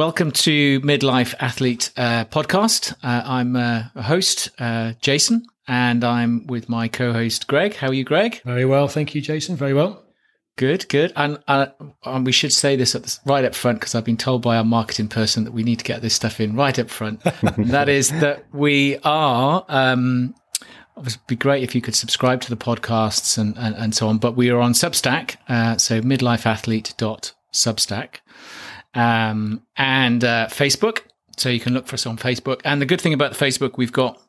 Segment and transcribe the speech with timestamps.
[0.00, 2.94] Welcome to Midlife Athlete uh, Podcast.
[3.02, 7.74] Uh, I'm uh, a host, uh, Jason, and I'm with my co-host Greg.
[7.74, 8.40] How are you, Greg?
[8.42, 9.56] Very well, thank you, Jason.
[9.56, 10.02] Very well.
[10.56, 11.12] Good, good.
[11.16, 11.66] And, uh,
[12.02, 14.64] and we should say this the, right up front because I've been told by our
[14.64, 17.22] marketing person that we need to get this stuff in right up front.
[17.58, 19.66] that is that we are.
[19.68, 20.34] Um,
[20.96, 24.08] it would be great if you could subscribe to the podcasts and, and, and so
[24.08, 24.16] on.
[24.16, 28.20] But we are on Substack, uh, so midlifeathlete.substack
[28.94, 31.00] um, and uh, Facebook.
[31.36, 32.60] So you can look for us on Facebook.
[32.64, 34.20] And the good thing about the Facebook, we've got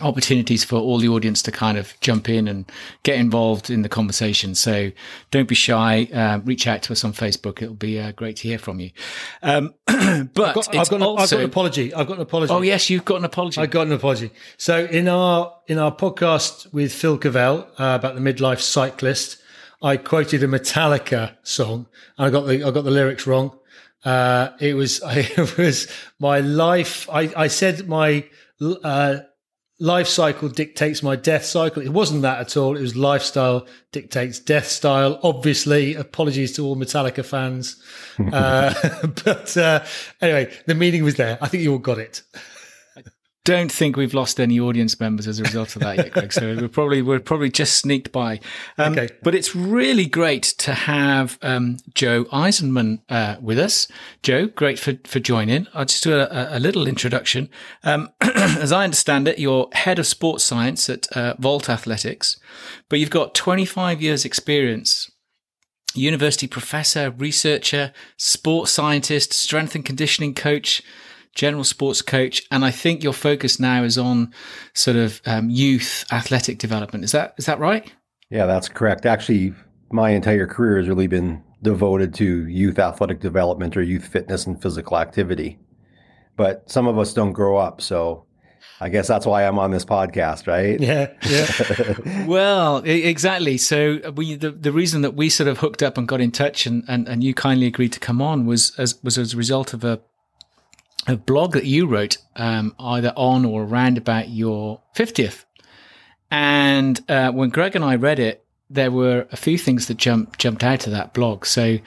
[0.00, 2.70] opportunities for all the audience to kind of jump in and
[3.02, 4.54] get involved in the conversation.
[4.54, 4.90] So
[5.30, 6.08] don't be shy.
[6.12, 7.62] Uh, reach out to us on Facebook.
[7.62, 8.90] It'll be uh, great to hear from you.
[9.42, 11.94] Um, but I've got, I've, got also, an, I've got an apology.
[11.94, 12.52] I've got an apology.
[12.52, 13.60] Oh yes, you've got an apology.
[13.60, 14.30] I got an apology.
[14.58, 19.38] So in our in our podcast with Phil Cavell uh, about the midlife cyclist,
[19.82, 21.86] I quoted a Metallica song,
[22.18, 23.58] and I got the I got the lyrics wrong.
[24.06, 25.88] Uh, it was it was
[26.20, 27.08] my life.
[27.10, 28.24] I, I said my
[28.60, 29.18] uh,
[29.80, 31.82] life cycle dictates my death cycle.
[31.82, 32.76] It wasn't that at all.
[32.76, 35.18] It was lifestyle dictates death style.
[35.22, 37.82] Obviously, apologies to all Metallica fans.
[38.32, 38.72] uh,
[39.24, 39.84] but uh,
[40.20, 41.36] anyway, the meaning was there.
[41.40, 42.22] I think you all got it
[43.46, 46.32] don't think we've lost any audience members as a result of that yet, Greg.
[46.32, 48.40] So we're probably we're probably just sneaked by.
[48.76, 49.08] Um, okay.
[49.22, 53.86] But it's really great to have um, Joe Eisenmann uh, with us.
[54.22, 55.68] Joe, great for for joining.
[55.72, 57.48] I'll just do a, a little introduction.
[57.84, 62.40] Um, as I understand it, you're head of sports science at uh, Volt Athletics,
[62.88, 65.08] but you've got 25 years experience
[65.94, 70.82] university professor, researcher, sports scientist, strength and conditioning coach,
[71.36, 74.32] general sports coach, and I think your focus now is on
[74.74, 77.04] sort of um, youth athletic development.
[77.04, 77.92] Is that is that right?
[78.28, 79.06] Yeah, that's correct.
[79.06, 79.54] Actually,
[79.92, 84.60] my entire career has really been devoted to youth athletic development or youth fitness and
[84.60, 85.58] physical activity.
[86.36, 88.26] But some of us don't grow up, so
[88.80, 90.78] I guess that's why I'm on this podcast, right?
[90.78, 92.24] Yeah, yeah.
[92.26, 93.56] well, exactly.
[93.58, 96.66] So we the, the reason that we sort of hooked up and got in touch
[96.66, 99.72] and, and, and you kindly agreed to come on was as was as a result
[99.72, 100.00] of a
[101.06, 105.44] a blog that you wrote um, either on or around about your 50th.
[106.30, 110.38] And uh, when Greg and I read it, there were a few things that jumped
[110.38, 111.46] jumped out of that blog.
[111.46, 111.78] So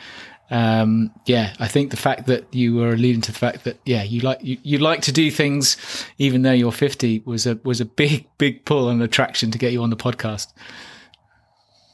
[0.52, 4.03] um, yeah, I think the fact that you were alluding to the fact that yeah,
[4.03, 5.78] you like you, you like to do things
[6.18, 9.74] even though you're 50 was a was a big big pull and attraction to get
[9.74, 10.47] you on the podcast.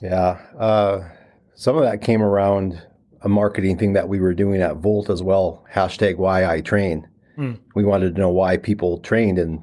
[0.02, 1.10] Yeah, uh,
[1.56, 2.82] some of that came around
[3.22, 5.66] a marketing thing that we were doing at Volt as well.
[5.74, 7.08] Hashtag why I train.
[7.38, 7.60] Mm.
[7.76, 9.40] We wanted to know why people trained.
[9.40, 9.62] And,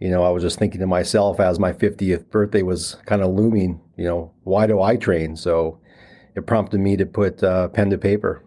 [0.00, 3.30] you know, I was just thinking to myself as my 50th birthday was kind of
[3.30, 5.36] looming, you know, why do I train?
[5.36, 5.80] So
[6.34, 8.44] it prompted me to put uh, pen to paper.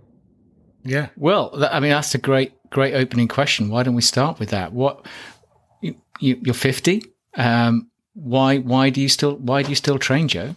[0.83, 1.09] Yeah.
[1.17, 3.69] Well, I mean, that's a great, great opening question.
[3.69, 4.73] Why don't we start with that?
[4.73, 5.05] What
[5.81, 7.03] you, you, are 50.
[7.35, 10.55] Um, why, why do you still, why do you still train, Joe?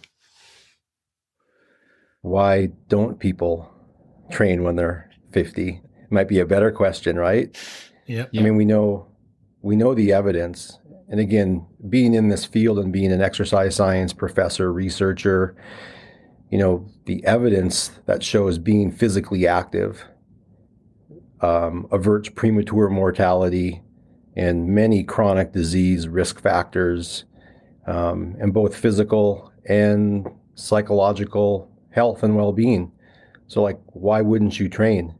[2.21, 3.71] Why don't people
[4.31, 5.81] train when they're 50?
[6.11, 7.55] Might be a better question, right?
[8.05, 8.25] Yeah.
[8.37, 9.07] I mean, we know
[9.61, 10.79] we know the evidence.
[11.09, 15.55] And again, being in this field and being an exercise science professor, researcher,
[16.49, 20.05] you know, the evidence that shows being physically active
[21.41, 23.81] um, averts premature mortality
[24.35, 27.25] and many chronic disease risk factors,
[27.87, 32.91] um, and both physical and psychological health and well being.
[33.47, 35.15] So, like, why wouldn't you train?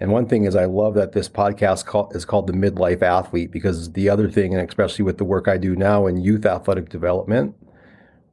[0.00, 3.52] And one thing is, I love that this podcast call, is called the Midlife Athlete
[3.52, 6.88] because the other thing, and especially with the work I do now in youth athletic
[6.88, 7.54] development,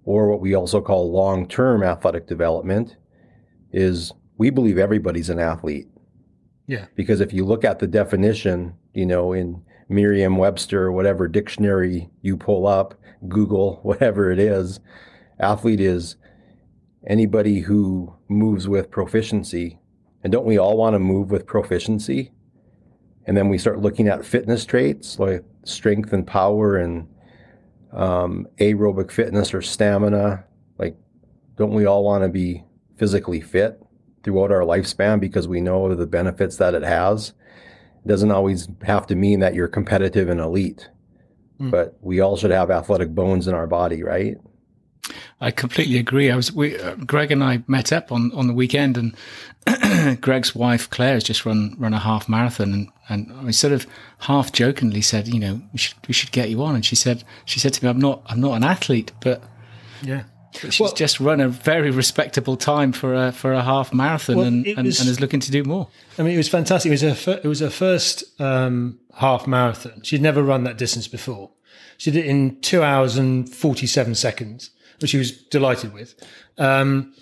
[0.06, 2.96] or what we also call long term athletic development,
[3.74, 5.88] is we believe everybody's an athlete.
[6.68, 6.86] Yeah.
[6.96, 12.38] Because if you look at the definition, you know, in Merriam Webster, whatever dictionary you
[12.38, 12.96] pull up,
[13.28, 14.80] Google, whatever it is,
[15.38, 16.16] athlete is
[17.06, 19.80] anybody who moves with proficiency
[20.28, 22.34] and don't we all want to move with proficiency?
[23.28, 27.08] And then we start looking at fitness traits like strength and power and
[27.94, 30.44] um, aerobic fitness or stamina.
[30.78, 30.98] Like,
[31.56, 32.66] don't we all want to be
[32.98, 33.82] physically fit
[34.22, 37.30] throughout our lifespan because we know the benefits that it has?
[38.04, 40.90] It doesn't always have to mean that you're competitive and elite,
[41.58, 41.72] mm.
[41.72, 44.36] but we all should have athletic bones in our body, right?
[45.40, 46.32] I completely agree.
[46.32, 50.56] I was we, uh, Greg and I met up on, on the weekend, and Greg's
[50.56, 53.86] wife Claire has just run run a half marathon, and, and I sort of
[54.20, 57.24] half jokingly said, you know, we should we should get you on, and she said
[57.46, 59.44] she said to me, I'm not I'm not an athlete, but
[60.02, 60.24] yeah,
[60.54, 64.48] she's well, just run a very respectable time for a for a half marathon well,
[64.48, 65.88] and, and, was, and, is looking to do more.
[66.18, 66.90] I mean, it was fantastic.
[66.90, 70.02] It was her it was her first um, half marathon.
[70.04, 71.52] She'd never run that distance before.
[71.98, 76.16] She did it in two hours and forty seven seconds, which she was delighted with.
[76.58, 77.14] Um,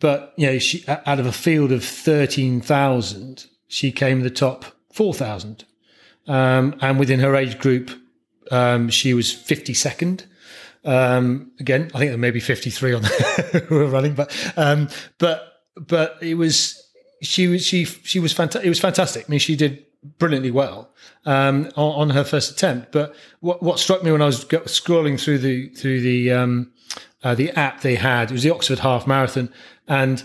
[0.00, 4.64] but you know, she out of a field of thirteen thousand, she came the top
[4.92, 5.64] four thousand,
[6.26, 7.90] um, and within her age group,
[8.50, 10.26] um, she was fifty second.
[10.84, 14.88] Um, again, I think there may be 53 on there who were running, but, um,
[15.18, 16.90] but, but it was,
[17.22, 18.66] she was, she, she was fantastic.
[18.66, 19.26] It was fantastic.
[19.28, 19.84] I mean, she did
[20.18, 20.90] brilliantly well,
[21.24, 22.90] um, on, on, her first attempt.
[22.90, 26.71] But what, what struck me when I was scrolling through the, through the, um,
[27.22, 29.52] uh, the app they had, it was the Oxford Half Marathon.
[29.88, 30.22] And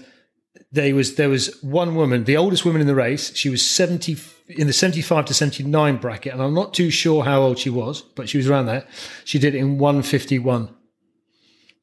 [0.72, 3.36] there was, there was one woman, the oldest woman in the race.
[3.36, 4.18] She was 70,
[4.50, 8.02] in the 75 to 79 bracket, and I'm not too sure how old she was,
[8.02, 8.86] but she was around there.
[9.24, 10.74] She did it in 151.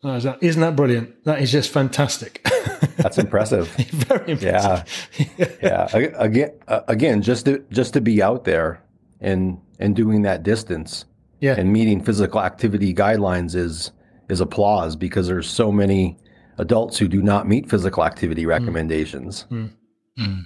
[0.04, 1.24] Like, Isn't that brilliant?
[1.24, 2.42] That is just fantastic.
[2.98, 3.68] That's impressive.
[3.90, 5.10] Very impressive.
[5.38, 5.88] Yeah, yeah.
[6.18, 8.82] Again, uh, again, just to just to be out there
[9.20, 11.06] and and doing that distance,
[11.40, 13.92] yeah, and meeting physical activity guidelines is
[14.28, 16.18] is applause because there's so many
[16.58, 19.46] adults who do not meet physical activity recommendations.
[19.50, 19.70] Mm.
[20.18, 20.44] Mm.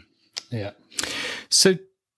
[0.51, 0.71] Yeah.
[1.51, 1.75] So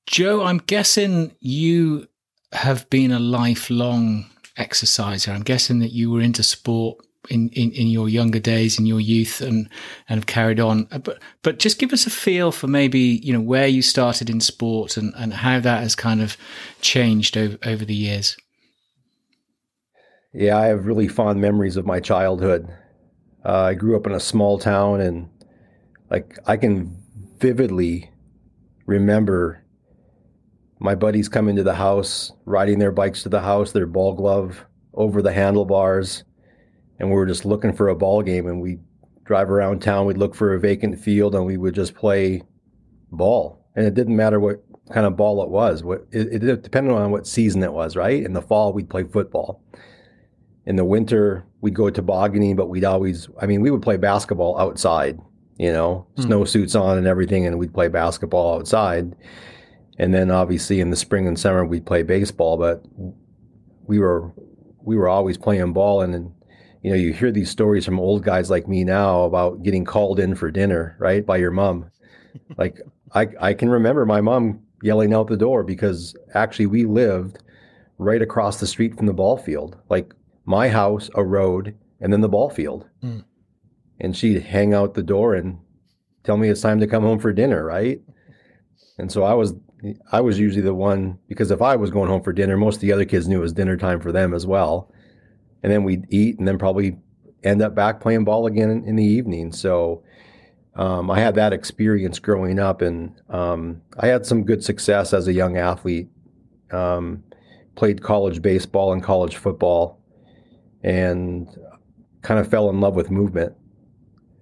[0.07, 2.09] Joe, I'm guessing you
[2.53, 4.27] have been a lifelong
[4.57, 5.31] exerciser.
[5.33, 6.99] I'm guessing that you were into sport
[7.29, 9.69] in, in, in your younger days, in your youth, and
[10.09, 10.89] and have carried on.
[10.91, 14.31] Uh, but but just give us a feel for maybe you know where you started
[14.31, 16.37] in sport and, and how that has kind of
[16.81, 18.37] changed over over the years.
[20.33, 22.69] Yeah, I have really fond memories of my childhood.
[23.45, 25.29] Uh, I grew up in a small town, and
[26.09, 27.03] like I can
[27.39, 28.11] vividly
[28.87, 29.65] remember
[30.79, 34.65] my buddies coming to the house, riding their bikes to the house, their ball glove
[34.95, 36.23] over the handlebars,
[36.99, 38.47] and we were just looking for a ball game.
[38.47, 38.79] And we
[39.25, 42.43] drive around town, we'd look for a vacant field, and we would just play
[43.11, 43.67] ball.
[43.75, 44.63] And it didn't matter what
[44.93, 45.83] kind of ball it was.
[45.83, 47.97] What it, it depended on what season it was.
[47.97, 49.61] Right in the fall, we'd play football.
[50.71, 54.59] In the winter, we'd go tobogganing, but we'd always, I mean, we would play basketball
[54.59, 55.19] outside.
[55.59, 56.25] You know, mm.
[56.25, 59.15] snowsuits on and everything, and we'd play basketball outside
[60.01, 62.83] and then obviously in the spring and summer we'd play baseball but
[63.87, 64.33] we were
[64.83, 66.33] we were always playing ball and, and
[66.83, 70.19] you know you hear these stories from old guys like me now about getting called
[70.19, 71.91] in for dinner right by your mom
[72.57, 72.81] like
[73.15, 77.43] i i can remember my mom yelling out the door because actually we lived
[77.99, 80.15] right across the street from the ball field like
[80.45, 83.25] my house a road and then the ball field mm.
[84.01, 85.59] and she'd hang out the door and
[86.25, 88.01] tell me it's time to come home for dinner right
[88.99, 89.55] and so i was
[90.13, 92.81] I was usually the one because if I was going home for dinner, most of
[92.83, 94.93] the other kids knew it was dinner time for them as well.
[95.63, 96.99] And then we'd eat and then probably
[97.43, 99.53] end up back playing ball again in, in the evening.
[99.53, 100.03] So
[100.75, 105.27] um, I had that experience growing up, and um, I had some good success as
[105.29, 106.09] a young athlete.
[106.71, 107.25] Um,
[107.75, 110.00] played college baseball and college football,
[110.83, 111.49] and
[112.23, 113.55] kind of fell in love with movement,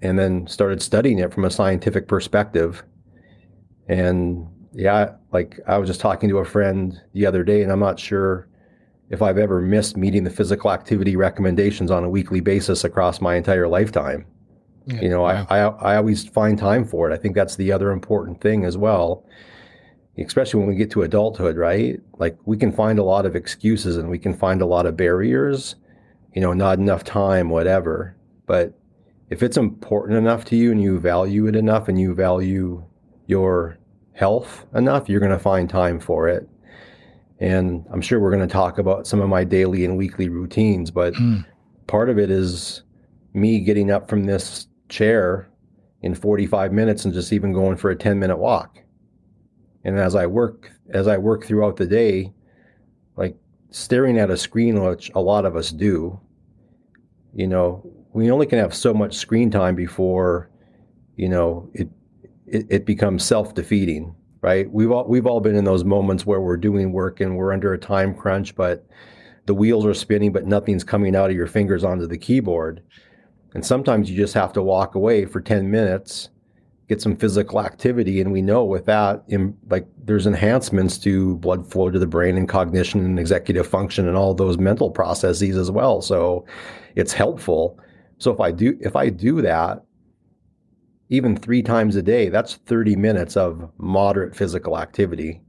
[0.02, 2.83] and then started studying it from a scientific perspective.
[3.88, 7.80] And yeah, like I was just talking to a friend the other day, and I'm
[7.80, 8.49] not sure
[9.11, 13.37] if I've ever missed meeting the physical activity recommendations on a weekly basis across my
[13.37, 14.26] entire lifetime.
[14.87, 15.47] Yeah, you know, wow.
[15.49, 17.14] I, I I always find time for it.
[17.14, 19.25] I think that's the other important thing as well,
[20.18, 22.00] especially when we get to adulthood, right?
[22.18, 24.97] Like we can find a lot of excuses and we can find a lot of
[24.97, 25.76] barriers,
[26.35, 28.16] you know, not enough time, whatever.
[28.47, 28.78] But
[29.30, 32.85] if it's important enough to you and you value it enough and you value
[33.26, 33.78] your
[34.12, 36.49] health enough, you're going to find time for it.
[37.40, 40.90] And I'm sure we're going to talk about some of my daily and weekly routines,
[40.90, 41.44] but mm.
[41.87, 42.82] part of it is
[43.32, 45.49] me getting up from this chair
[46.02, 48.78] in 45 minutes and just even going for a 10 minute walk.
[49.85, 52.32] And as I work, as I work throughout the day,
[53.70, 56.18] staring at a screen, which a lot of us do,
[57.34, 57.82] you know,
[58.12, 60.50] we only can have so much screen time before,
[61.16, 61.88] you know, it
[62.46, 64.70] it, it becomes self defeating, right?
[64.70, 67.72] We've all we've all been in those moments where we're doing work and we're under
[67.72, 68.87] a time crunch, but
[69.46, 72.82] the wheels are spinning, but nothing's coming out of your fingers onto the keyboard.
[73.54, 76.28] And sometimes you just have to walk away for 10 minutes,
[76.88, 78.21] get some physical activity.
[78.21, 82.37] And we know with that, in, like there's enhancements to blood flow to the brain
[82.37, 86.00] and cognition and executive function and all those mental processes as well.
[86.00, 86.47] So
[86.97, 87.78] it's helpful.
[88.16, 89.85] So if I do, if I do that,
[91.11, 95.40] even three times a day, that's 30 minutes of moderate physical activity,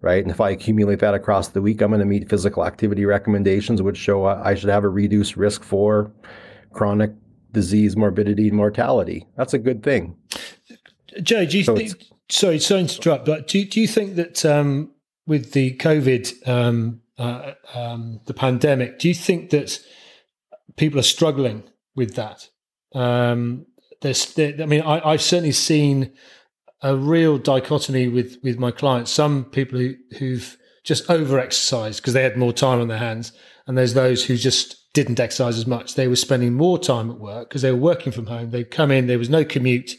[0.00, 0.22] right?
[0.22, 3.80] And if I accumulate that across the week, I'm going to meet physical activity recommendations,
[3.82, 6.12] which show I should have a reduced risk for
[6.72, 7.12] chronic
[7.52, 9.26] disease, morbidity, and mortality.
[9.36, 10.14] That's a good thing.
[11.22, 11.92] Joe, do you so think?
[12.28, 14.90] Sorry, sorry to interrupt, but do do you think that um,
[15.26, 19.80] with the COVID, um, uh, um, the pandemic, do you think that
[20.76, 22.48] people are struggling with that?
[22.94, 23.66] Um,
[24.02, 26.12] there's, I mean, I, have certainly seen
[26.82, 29.10] a real dichotomy with with my clients.
[29.10, 33.32] Some people who, who've just over exercised because they had more time on their hands,
[33.66, 35.94] and there's those who just didn't exercise as much.
[35.94, 38.50] They were spending more time at work because they were working from home.
[38.50, 39.94] They'd come in, there was no commute.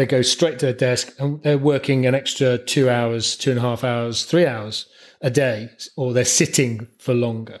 [0.00, 3.58] They go straight to their desk and they're working an extra two hours, two and
[3.58, 4.86] a half hours, three hours
[5.20, 7.60] a day, or they're sitting for longer.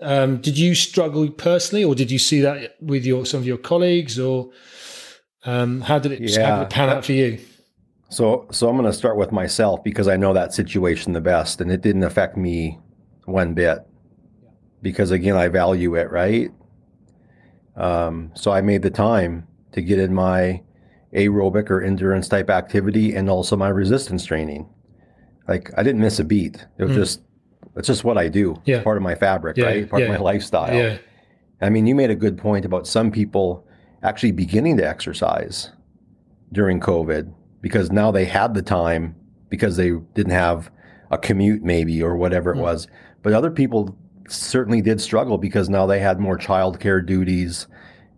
[0.00, 3.56] Um, did you struggle personally, or did you see that with your some of your
[3.56, 4.52] colleagues, or
[5.44, 6.46] um, how did it, yeah.
[6.46, 7.40] how did it pan out for you?
[8.10, 11.60] So, so I'm going to start with myself because I know that situation the best,
[11.60, 12.78] and it didn't affect me
[13.24, 13.78] one bit
[14.82, 16.52] because again, I value it, right?
[17.74, 20.62] Um, so I made the time to get in my
[21.14, 24.68] aerobic or endurance type activity and also my resistance training.
[25.48, 26.66] Like I didn't miss a beat.
[26.78, 26.96] It was mm.
[26.96, 27.20] just
[27.76, 28.60] it's just what I do.
[28.64, 28.76] Yeah.
[28.76, 29.64] It's part of my fabric, yeah.
[29.66, 29.88] right?
[29.88, 30.08] Part yeah.
[30.08, 30.74] of my lifestyle.
[30.74, 30.98] Yeah.
[31.60, 33.66] I mean, you made a good point about some people
[34.02, 35.70] actually beginning to exercise
[36.52, 39.14] during COVID because now they had the time
[39.48, 40.70] because they didn't have
[41.10, 42.62] a commute maybe or whatever it mm.
[42.62, 42.88] was.
[43.22, 43.96] But other people
[44.28, 47.66] certainly did struggle because now they had more childcare duties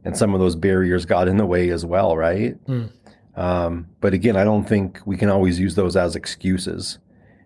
[0.04, 2.62] and some of those barriers got in the way as well, right?
[2.66, 2.90] Mm.
[3.36, 6.98] Um, but again, I don't think we can always use those as excuses.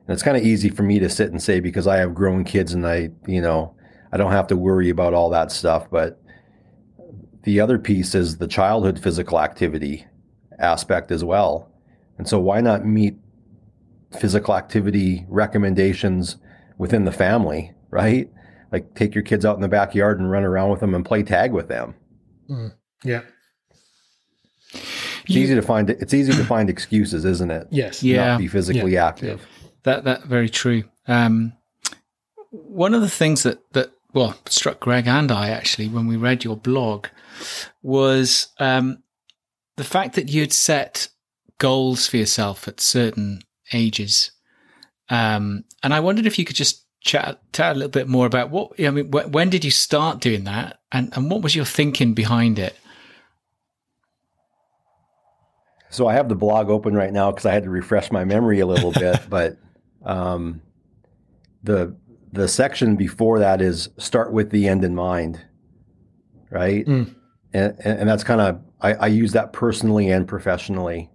[0.07, 2.45] And it's kind of easy for me to sit and say because I have grown
[2.45, 3.75] kids and I, you know,
[4.12, 5.88] I don't have to worry about all that stuff.
[5.91, 6.21] But
[7.45, 10.07] the other piece is the childhood physical activity
[10.59, 11.71] aspect as well.
[12.19, 13.17] And so why not meet
[14.19, 16.37] physical activity recommendations
[16.79, 18.31] within the family, right?
[18.73, 21.23] Like take your kids out in the backyard and run around with them and play
[21.23, 21.95] tag with them.
[22.49, 22.75] Mm,
[23.05, 23.23] yeah.
[24.73, 27.69] It's you, easy to find it's easy to find excuses, isn't it?
[27.71, 28.02] Yes.
[28.02, 28.28] Yeah.
[28.28, 29.07] Not be physically yeah.
[29.07, 29.47] active.
[29.83, 30.85] That that very true.
[31.07, 31.52] Um,
[32.50, 36.45] one of the things that that well struck Greg and I actually when we read
[36.45, 37.07] your blog
[37.83, 39.02] was um,
[39.76, 41.09] the fact that you'd set
[41.59, 43.40] goals for yourself at certain
[43.73, 44.31] ages.
[45.11, 48.50] Um, and I wondered if you could just chat, chat a little bit more about
[48.50, 51.64] what, I mean, wh- when did you start doing that and, and what was your
[51.64, 52.76] thinking behind it?
[55.90, 58.61] So I have the blog open right now because I had to refresh my memory
[58.61, 59.57] a little bit, but
[60.05, 60.61] um,
[61.62, 61.97] the
[62.33, 65.43] the section before that is start with the end in mind,
[66.50, 66.87] right?
[66.87, 67.14] Mm.
[67.55, 71.11] And, and that's kind of I, I use that personally and professionally.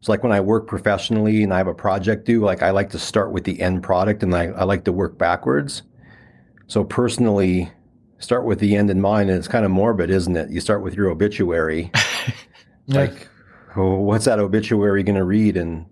[0.00, 2.90] So like when I work professionally and I have a project due, like I like
[2.90, 5.82] to start with the end product and I, I like to work backwards.
[6.68, 7.72] So personally,
[8.18, 10.50] start with the end in mind, and it's kind of morbid, isn't it?
[10.50, 11.90] You start with your obituary.
[12.88, 13.28] like,
[13.76, 15.56] oh, what's that obituary going to read?
[15.56, 15.86] And,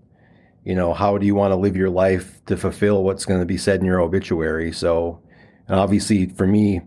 [0.65, 3.47] you know, how do you want to live your life to fulfill what's going to
[3.47, 4.73] be said in your obituary?
[4.73, 5.21] So,
[5.69, 6.81] and obviously for me,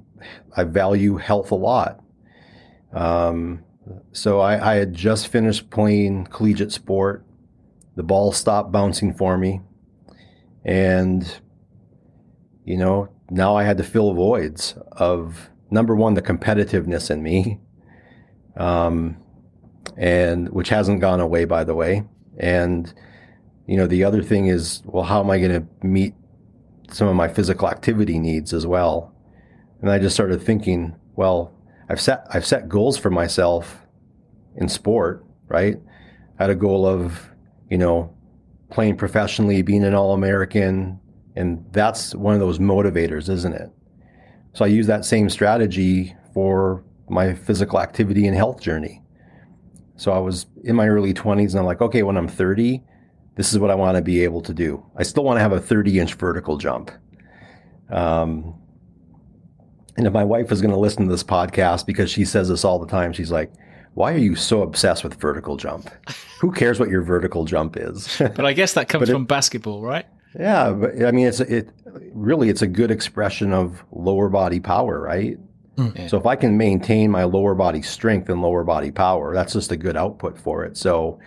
[0.56, 2.02] I value health a lot.
[2.94, 3.64] Um,
[4.12, 7.26] so I, I had just finished playing collegiate sport.
[7.96, 9.62] The ball stopped bouncing for me.
[10.64, 11.40] And,
[12.66, 17.60] you know, now I had to fill voids of number one, the competitiveness in me,
[18.58, 19.18] um,
[19.98, 22.04] and which hasn't gone away, by the way.
[22.38, 22.94] And,
[23.68, 26.14] you know, the other thing is, well, how am I going to meet
[26.92, 29.14] some of my physical activity needs as well?
[29.82, 31.54] And I just started thinking, well,
[31.90, 33.79] I've set I've set goals for myself
[34.56, 35.78] in sport, right?
[36.38, 37.30] I had a goal of,
[37.70, 38.16] you know,
[38.70, 41.00] playing professionally, being an All American,
[41.36, 43.70] and that's one of those motivators, isn't it?
[44.54, 49.02] So I use that same strategy for my physical activity and health journey.
[49.96, 52.82] So I was in my early 20s and I'm like, okay, when I'm 30,
[53.36, 54.86] this is what I want to be able to do.
[54.96, 56.92] I still want to have a 30 inch vertical jump.
[57.90, 58.56] Um,
[59.98, 62.64] and if my wife is going to listen to this podcast because she says this
[62.64, 63.52] all the time, she's like,
[64.00, 65.90] why are you so obsessed with vertical jump?
[66.40, 68.16] Who cares what your vertical jump is?
[68.20, 70.06] but I guess that comes from basketball, right?
[70.40, 71.70] Yeah, but I mean, it's it
[72.14, 75.38] really it's a good expression of lower body power, right?
[75.76, 76.10] Mm.
[76.10, 79.70] So if I can maintain my lower body strength and lower body power, that's just
[79.74, 80.78] a good output for it.
[80.78, 81.20] So,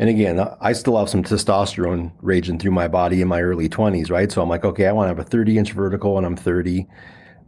[0.00, 4.10] and again, I still have some testosterone raging through my body in my early 20s,
[4.10, 4.32] right?
[4.32, 6.84] So I'm like, okay, I want to have a 30 inch vertical and I'm 30.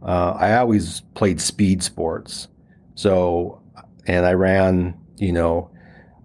[0.01, 2.47] Uh, I always played speed sports.
[2.95, 3.60] So,
[4.07, 5.69] and I ran, you know,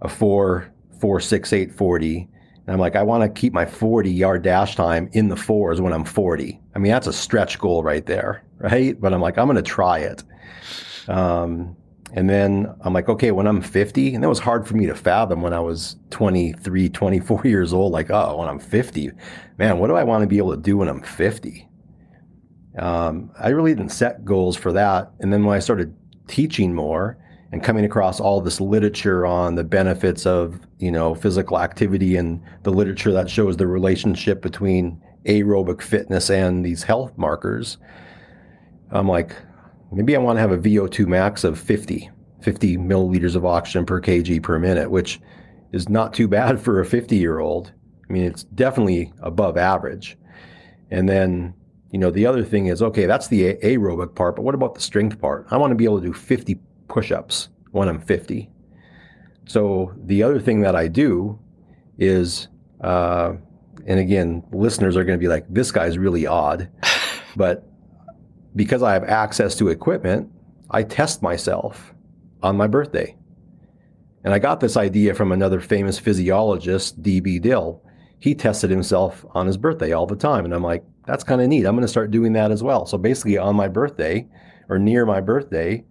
[0.01, 2.27] a four, four, six, eight, 40.
[2.65, 5.79] And I'm like, I want to keep my 40 yard dash time in the fours
[5.79, 6.59] when I'm 40.
[6.75, 8.99] I mean, that's a stretch goal right there, right?
[8.99, 10.23] But I'm like, I'm going to try it.
[11.07, 11.75] Um,
[12.13, 14.95] And then I'm like, okay, when I'm 50, and that was hard for me to
[14.95, 17.91] fathom when I was 23, 24 years old.
[17.91, 19.11] Like, oh, when I'm 50,
[19.57, 21.67] man, what do I want to be able to do when I'm 50?
[22.79, 25.11] Um, I really didn't set goals for that.
[25.19, 25.95] And then when I started
[26.27, 27.17] teaching more
[27.51, 32.41] and coming across all this literature on the benefits of, you know, physical activity and
[32.63, 37.77] the literature that shows the relationship between aerobic fitness and these health markers,
[38.91, 39.35] I'm like,
[39.91, 42.09] maybe I want to have a VO2 max of 50,
[42.41, 45.19] 50 milliliters of oxygen per kg per minute, which
[45.71, 47.71] is not too bad for a 50 year old.
[48.09, 50.17] I mean, it's definitely above average.
[50.91, 51.53] And then,
[51.91, 54.81] you know, the other thing is, okay, that's the aerobic part, but what about the
[54.81, 55.45] strength part?
[55.51, 56.55] I want to be able to do 50
[56.87, 58.49] push ups when I'm 50.
[59.45, 61.39] So the other thing that I do
[61.97, 62.47] is,
[62.81, 63.33] uh,
[63.85, 66.69] and again, listeners are going to be like, this guy's really odd.
[67.37, 67.69] But
[68.55, 70.31] because I have access to equipment,
[70.71, 71.93] I test myself
[72.41, 73.15] on my birthday.
[74.23, 77.39] And I got this idea from another famous physiologist, D.B.
[77.39, 77.81] Dill.
[78.19, 80.43] He tested himself on his birthday all the time.
[80.43, 81.65] And I'm like, that's kind of neat.
[81.65, 82.87] I'm going to start doing that as well.
[82.87, 84.27] So basically, on my birthday
[84.67, 85.85] or near my birthday,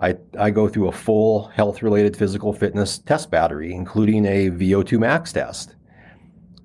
[0.00, 4.98] I, I go through a full health related physical fitness test battery, including a VO2
[4.98, 5.74] max test.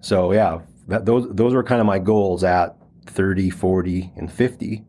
[0.01, 4.83] So, yeah, that, those, those are kind of my goals at 30, 40, and 50.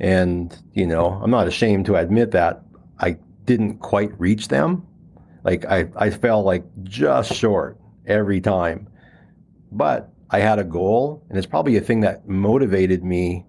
[0.00, 2.62] And, you know, I'm not ashamed to admit that
[2.98, 4.86] I didn't quite reach them.
[5.44, 8.88] Like I, I fell like just short every time.
[9.70, 13.45] But I had a goal and it's probably a thing that motivated me,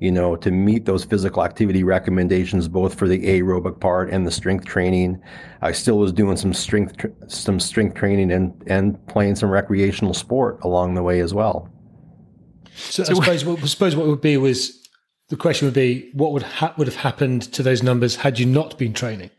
[0.00, 4.30] you know, to meet those physical activity recommendations both for the aerobic part and the
[4.30, 5.20] strength training.
[5.60, 10.58] I still was doing some strength some strength training and and playing some recreational sport
[10.62, 11.68] along the way as well.
[12.76, 14.88] So, so I suppose what, I suppose what would be was
[15.28, 18.46] the question would be, what would ha- would have happened to those numbers had you
[18.46, 19.30] not been training?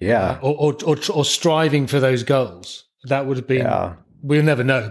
[0.00, 2.84] Yeah, uh, or, or, or or striving for those goals.
[3.04, 3.62] That would have been.
[3.62, 3.94] Yeah.
[4.22, 4.90] We'll never know.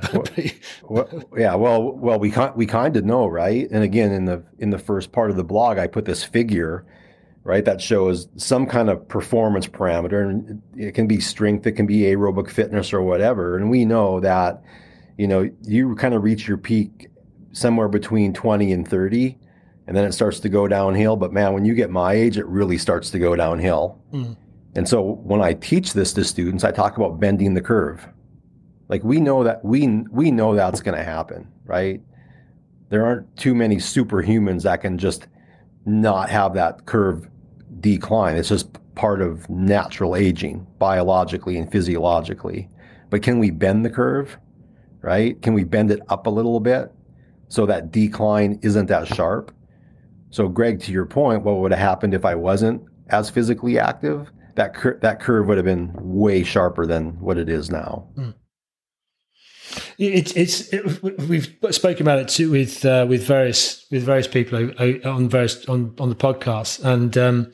[0.84, 3.68] well, yeah, well, well, we we kind of know, right?
[3.70, 6.86] And again, in the in the first part of the blog, I put this figure,
[7.44, 11.86] right, that shows some kind of performance parameter, and it can be strength, it can
[11.86, 13.58] be aerobic fitness, or whatever.
[13.58, 14.62] And we know that,
[15.18, 17.08] you know, you kind of reach your peak
[17.52, 19.38] somewhere between twenty and thirty,
[19.88, 21.18] and then it starts to go downhill.
[21.18, 24.02] But man, when you get my age, it really starts to go downhill.
[24.14, 24.38] Mm.
[24.76, 28.08] And so when I teach this to students, I talk about bending the curve.
[28.90, 32.02] Like we know that we we know that's going to happen, right?
[32.90, 35.28] There aren't too many superhumans that can just
[35.86, 37.28] not have that curve
[37.80, 38.38] decline.
[38.38, 42.70] It's just part of natural aging, biologically and physiologically.
[43.10, 44.38] But can we bend the curve?
[45.02, 45.42] Right?
[45.42, 46.92] Can we bend it up a little bit
[47.50, 49.54] so that decline isn't that sharp?
[50.30, 54.30] So, Greg, to your point, what would have happened if I wasn't as physically active?
[54.56, 58.08] That cur- that curve would have been way sharper than what it is now.
[58.18, 58.34] Mm.
[59.98, 64.72] It's it's it, we've spoken about it too with uh, with various with various people
[64.80, 67.52] on various on on the podcast, and um,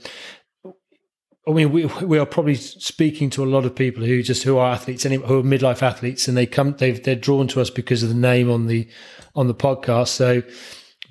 [1.47, 4.57] I mean we we are probably speaking to a lot of people who just who
[4.57, 7.69] are athletes and who are midlife athletes, and they come they they're drawn to us
[7.69, 8.89] because of the name on the
[9.35, 10.09] on the podcast.
[10.09, 10.43] So,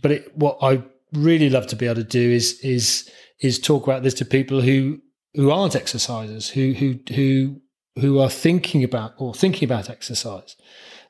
[0.02, 0.82] but it, what I
[1.14, 4.60] really love to be able to do is is is talk about this to people
[4.60, 5.00] who
[5.34, 7.62] who aren't exercisers, who who who
[8.02, 10.56] who are thinking about or thinking about exercise.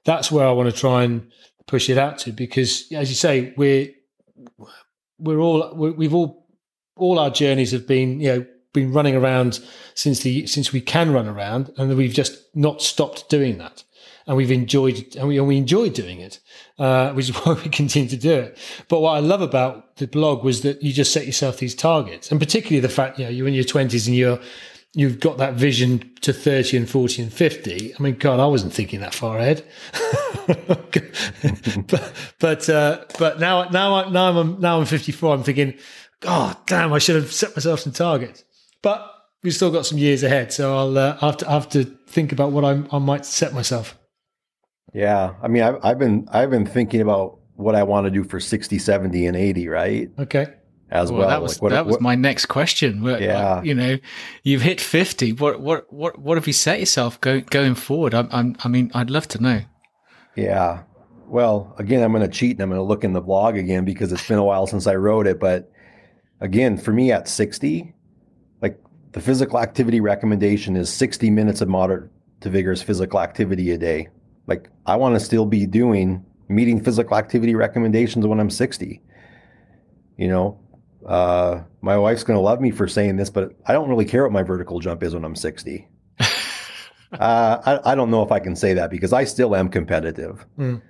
[0.04, 1.30] That's where I want to try and
[1.66, 3.90] push it out to because, as you say, we're
[5.18, 6.46] we're all we've all
[6.96, 9.60] all our journeys have been you know been running around
[9.94, 13.84] since the since we can run around, and we've just not stopped doing that
[14.26, 16.40] and we've enjoyed and we, and we enjoyed doing it,
[16.78, 18.58] uh, which is why we continue to do it.
[18.88, 22.30] But what I love about the blog was that you just set yourself these targets,
[22.30, 24.40] and particularly the fact you know you're in your twenties and you're
[24.94, 28.72] you've got that vision to 30 and 40 and 50 i mean god i wasn't
[28.72, 29.64] thinking that far ahead
[31.88, 35.74] but but uh, but now now I, now i'm now i'm 54 i'm thinking
[36.20, 38.44] god damn i should have set myself some targets
[38.82, 39.08] but
[39.42, 42.52] we've still got some years ahead so i'll uh, have to have to think about
[42.52, 43.98] what i i might set myself
[44.92, 45.34] yeah.
[45.42, 48.40] I mean, I've, I've been, I've been thinking about what I want to do for
[48.40, 50.10] 60, 70 and 80, right?
[50.18, 50.46] Okay.
[50.92, 51.20] As well.
[51.20, 51.28] well.
[51.30, 53.02] That was, like what, that was my next question.
[53.02, 53.54] yeah.
[53.54, 53.98] Like, you know,
[54.42, 55.32] you've hit 50.
[55.32, 58.12] What, what, what, what have you set yourself go, going forward?
[58.12, 59.62] I'm, I'm, I mean, I'd love to know.
[60.36, 60.82] Yeah.
[61.26, 63.86] Well, again, I'm going to cheat and I'm going to look in the blog again
[63.86, 65.40] because it's been a while since I wrote it.
[65.40, 65.72] But
[66.40, 67.94] again, for me at 60,
[68.60, 68.78] like
[69.12, 72.10] the physical activity recommendation is 60 minutes of moderate
[72.42, 74.08] to vigorous physical activity a day.
[74.46, 79.00] Like I want to still be doing meeting physical activity recommendations when I'm 60.
[80.18, 80.60] You know,
[81.06, 84.22] uh, my wife's going to love me for saying this, but I don't really care
[84.22, 85.88] what my vertical jump is when I'm 60.
[86.20, 86.26] uh,
[87.12, 90.46] I, I, don't know if I can say that because I still am competitive.
[90.58, 90.80] Mm.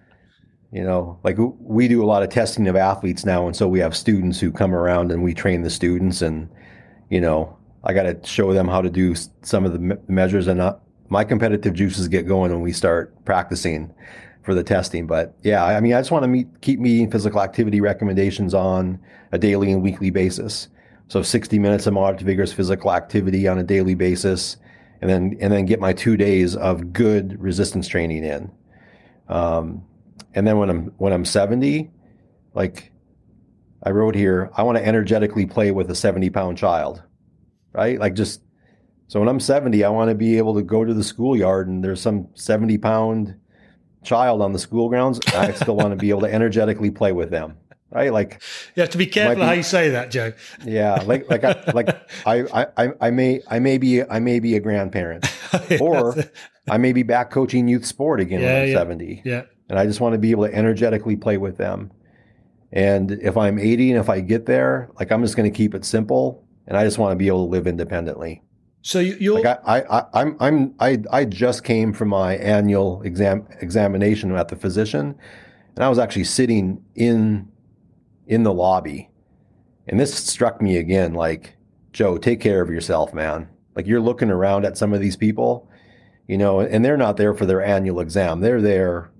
[0.70, 3.78] You know, like we do a lot of testing of athletes now, and so we
[3.80, 6.48] have students who come around and we train the students, and
[7.10, 10.46] you know, I got to show them how to do some of the me- measures,
[10.46, 10.76] and uh,
[11.10, 13.92] my competitive juices get going when we start practicing
[14.42, 15.06] for the testing.
[15.06, 18.98] But yeah, I mean, I just want to meet, keep meeting physical activity recommendations on
[19.30, 20.68] a daily and weekly basis.
[21.08, 24.56] So 60 minutes of moderate to vigorous physical activity on a daily basis,
[25.00, 28.50] and then and then get my two days of good resistance training in.
[29.28, 29.84] Um,
[30.34, 31.90] and then when I'm when I'm 70,
[32.54, 32.92] like
[33.82, 37.02] I wrote here, I want to energetically play with a 70 pound child,
[37.72, 37.98] right?
[37.98, 38.40] Like just
[39.08, 41.84] so when I'm 70, I want to be able to go to the schoolyard and
[41.84, 43.34] there's some 70 pound
[44.02, 45.20] child on the school grounds.
[45.28, 47.56] I still want to be able to energetically play with them.
[47.90, 48.40] Right, like
[48.74, 50.32] you have to be careful be, how you say that, Joe.
[50.64, 51.88] Yeah, like like I like
[52.24, 56.16] I, I I may I may be I may be a grandparent, oh, or
[56.70, 58.74] I may be back coaching youth sport again yeah, when I'm yeah.
[58.78, 59.22] 70.
[59.26, 61.92] Yeah, and I just want to be able to energetically play with them.
[62.72, 65.74] And if I'm 80 and if I get there, like I'm just going to keep
[65.74, 68.42] it simple, and I just want to be able to live independently.
[68.82, 73.46] So you'll like I, I, I'm I'm I I just came from my annual exam
[73.60, 75.16] examination at the physician,
[75.76, 77.48] and I was actually sitting in
[78.26, 79.08] in the lobby,
[79.86, 81.14] and this struck me again.
[81.14, 81.56] Like
[81.92, 83.48] Joe, take care of yourself, man.
[83.76, 85.70] Like you're looking around at some of these people,
[86.26, 88.40] you know, and they're not there for their annual exam.
[88.40, 89.12] They're there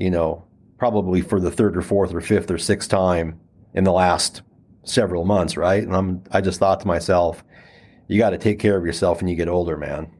[0.00, 0.42] you know,
[0.78, 3.38] probably for the third or fourth or fifth or sixth time
[3.74, 4.40] in the last
[4.82, 5.82] several months, right?
[5.82, 7.44] And I'm I just thought to myself,
[8.10, 10.10] you got to take care of yourself when you get older, man.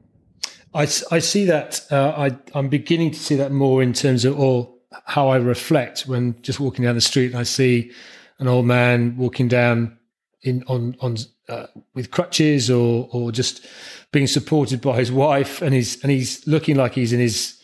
[0.72, 1.80] I, I see that.
[1.90, 6.02] Uh, I I'm beginning to see that more in terms of all how I reflect
[6.02, 7.90] when just walking down the street and I see
[8.38, 9.98] an old man walking down
[10.42, 11.16] in on on
[11.48, 13.66] uh, with crutches or or just
[14.12, 17.60] being supported by his wife and he's and he's looking like he's in his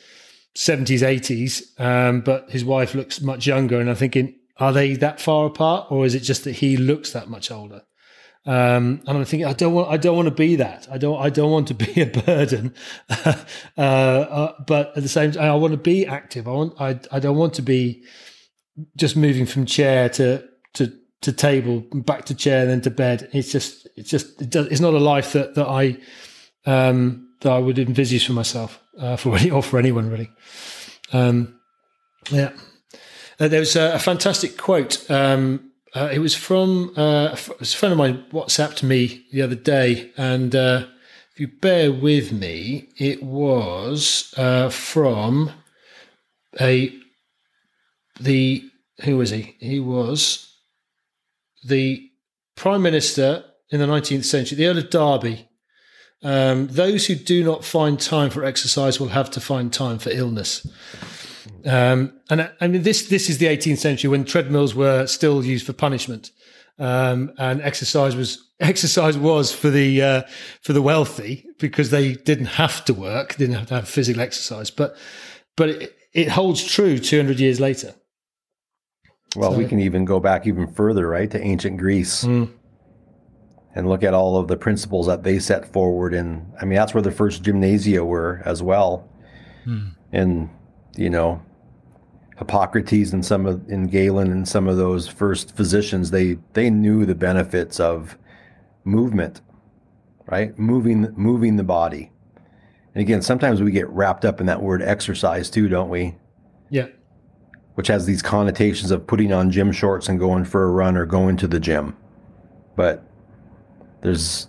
[0.57, 3.79] 70s, 80s, um, but his wife looks much younger.
[3.79, 7.13] And I'm thinking, are they that far apart, or is it just that he looks
[7.13, 7.83] that much older?
[8.47, 10.87] Um, and I'm thinking, I don't want, I don't want to be that.
[10.91, 12.75] I don't, I don't want to be a burden.
[13.11, 13.35] uh,
[13.77, 16.47] uh, but at the same time, I want to be active.
[16.47, 18.05] I want, I, I don't want to be
[18.97, 23.29] just moving from chair to to to table, back to chair, then to bed.
[23.33, 25.99] It's just, it's just, it does, it's not a life that that I
[26.67, 30.31] um, that I would envisage for myself uh, for any, or for anyone really.
[31.13, 31.59] Um,
[32.31, 32.53] yeah,
[33.41, 35.11] uh, there was a, a fantastic quote.
[35.11, 40.11] Um, uh, it was from uh, a friend of mine WhatsApped me the other day,
[40.17, 40.87] and uh,
[41.33, 45.53] if you bear with me, it was uh, from
[46.61, 46.93] a
[48.19, 48.63] the
[49.05, 49.57] who was he?
[49.59, 50.55] He was
[51.65, 52.11] the
[52.57, 55.49] prime minister in the 19th century, the Earl of Derby,
[56.23, 60.11] um, those who do not find time for exercise will have to find time for
[60.11, 60.67] illness.
[61.67, 65.67] Um, and I mean, this this is the 18th century when treadmills were still used
[65.67, 66.31] for punishment,
[66.79, 70.23] um, and exercise was exercise was for the uh,
[70.63, 74.71] for the wealthy because they didn't have to work, didn't have to have physical exercise.
[74.71, 74.97] But
[75.57, 77.95] but it, it holds true 200 years later.
[79.35, 82.25] Well, so, we can even go back even further, right, to ancient Greece.
[82.25, 82.53] Mm
[83.77, 86.15] and look at all of the principles that they set forward.
[86.15, 89.07] And I mean, that's where the first gymnasia were as well.
[89.65, 89.89] Hmm.
[90.13, 90.49] And,
[90.97, 91.43] you know,
[92.39, 97.07] Hippocrates and some of, in Galen and some of those first physicians, they, they knew
[97.07, 98.19] the benefits of
[98.85, 99.41] movement,
[100.27, 100.59] right?
[100.59, 102.13] Moving, moving the body.
[102.95, 106.15] And again, sometimes we get wrapped up in that word exercise too, don't we?
[106.71, 106.89] Yeah.
[107.75, 111.05] Which has these connotations of putting on gym shorts and going for a run or
[111.05, 111.97] going to the gym.
[112.75, 113.03] But
[114.03, 114.49] there's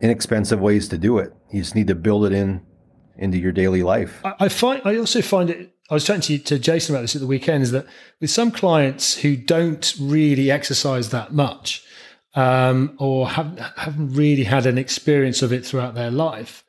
[0.00, 1.32] inexpensive ways to do it.
[1.50, 2.62] You just need to build it in
[3.18, 4.20] into your daily life.
[4.24, 5.74] I, I find I also find it.
[5.90, 7.62] I was chatting to, to Jason about this at the weekend.
[7.62, 7.86] Is that
[8.20, 11.84] with some clients who don't really exercise that much,
[12.34, 16.64] um, or haven't haven't really had an experience of it throughout their life,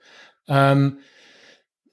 [0.47, 0.99] um,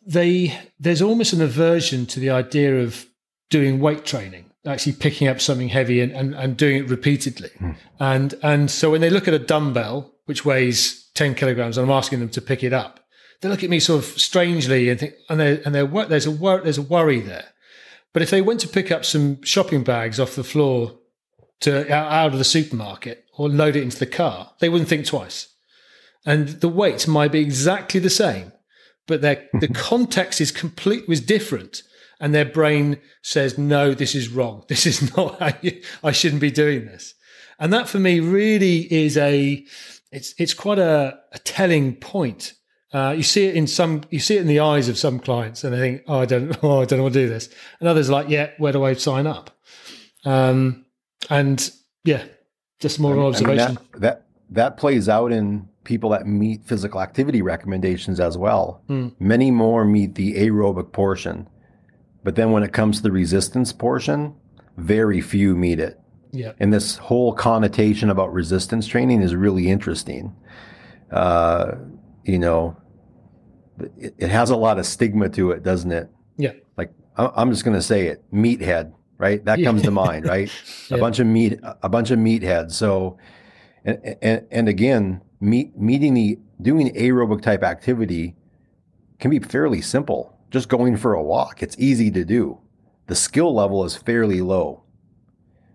[0.06, 3.06] they there's almost an aversion to the idea of
[3.50, 7.50] doing weight training actually picking up something heavy and, and, and doing it repeatedly.
[7.58, 7.76] Mm.
[8.00, 11.96] And and so when they look at a dumbbell which weighs 10 kilograms, and I'm
[11.96, 13.00] asking them to pick it up.
[13.40, 16.30] They look at me sort of strangely and think, and, they and they're, there's a
[16.30, 17.46] wor- there's a worry there.
[18.12, 20.98] But if they went to pick up some shopping bags off the floor
[21.60, 25.54] to out of the supermarket or load it into the car, they wouldn't think twice.
[26.26, 28.52] And the weight might be exactly the same,
[29.06, 31.82] but their the context is complete was different,
[32.20, 34.64] and their brain says, "No, this is wrong.
[34.68, 35.40] This is not.
[35.40, 37.14] I shouldn't be doing this."
[37.58, 39.64] And that for me really is a
[40.12, 42.54] it's it's quite a, a telling point.
[42.92, 45.62] Uh, you see it in some you see it in the eyes of some clients
[45.62, 47.48] and they think, oh I don't oh I don't want to do this.
[47.80, 49.50] And others are like, yeah, where do I sign up?
[50.24, 50.86] Um,
[51.28, 51.70] and
[52.04, 52.24] yeah,
[52.80, 53.60] just more I mean, observation.
[53.60, 58.36] I mean that, that that plays out in people that meet physical activity recommendations as
[58.36, 58.82] well.
[58.88, 59.14] Mm.
[59.18, 61.48] Many more meet the aerobic portion.
[62.24, 64.34] But then when it comes to the resistance portion,
[64.76, 65.98] very few meet it.
[66.30, 66.52] Yeah.
[66.60, 70.36] And this whole connotation about resistance training is really interesting.
[71.10, 71.76] Uh,
[72.28, 72.76] you know,
[73.96, 76.10] it, it, has a lot of stigma to it, doesn't it?
[76.36, 76.52] Yeah.
[76.76, 79.42] Like I'm just going to say it, meathead, right?
[79.46, 80.50] That comes to mind, right?
[80.90, 80.98] yeah.
[80.98, 82.72] A bunch of meat, a bunch of meatheads.
[82.72, 83.18] So,
[83.84, 88.36] and, and, and again, meet, meeting the doing aerobic type activity
[89.18, 90.36] can be fairly simple.
[90.50, 92.60] Just going for a walk, it's easy to do.
[93.06, 94.84] The skill level is fairly low.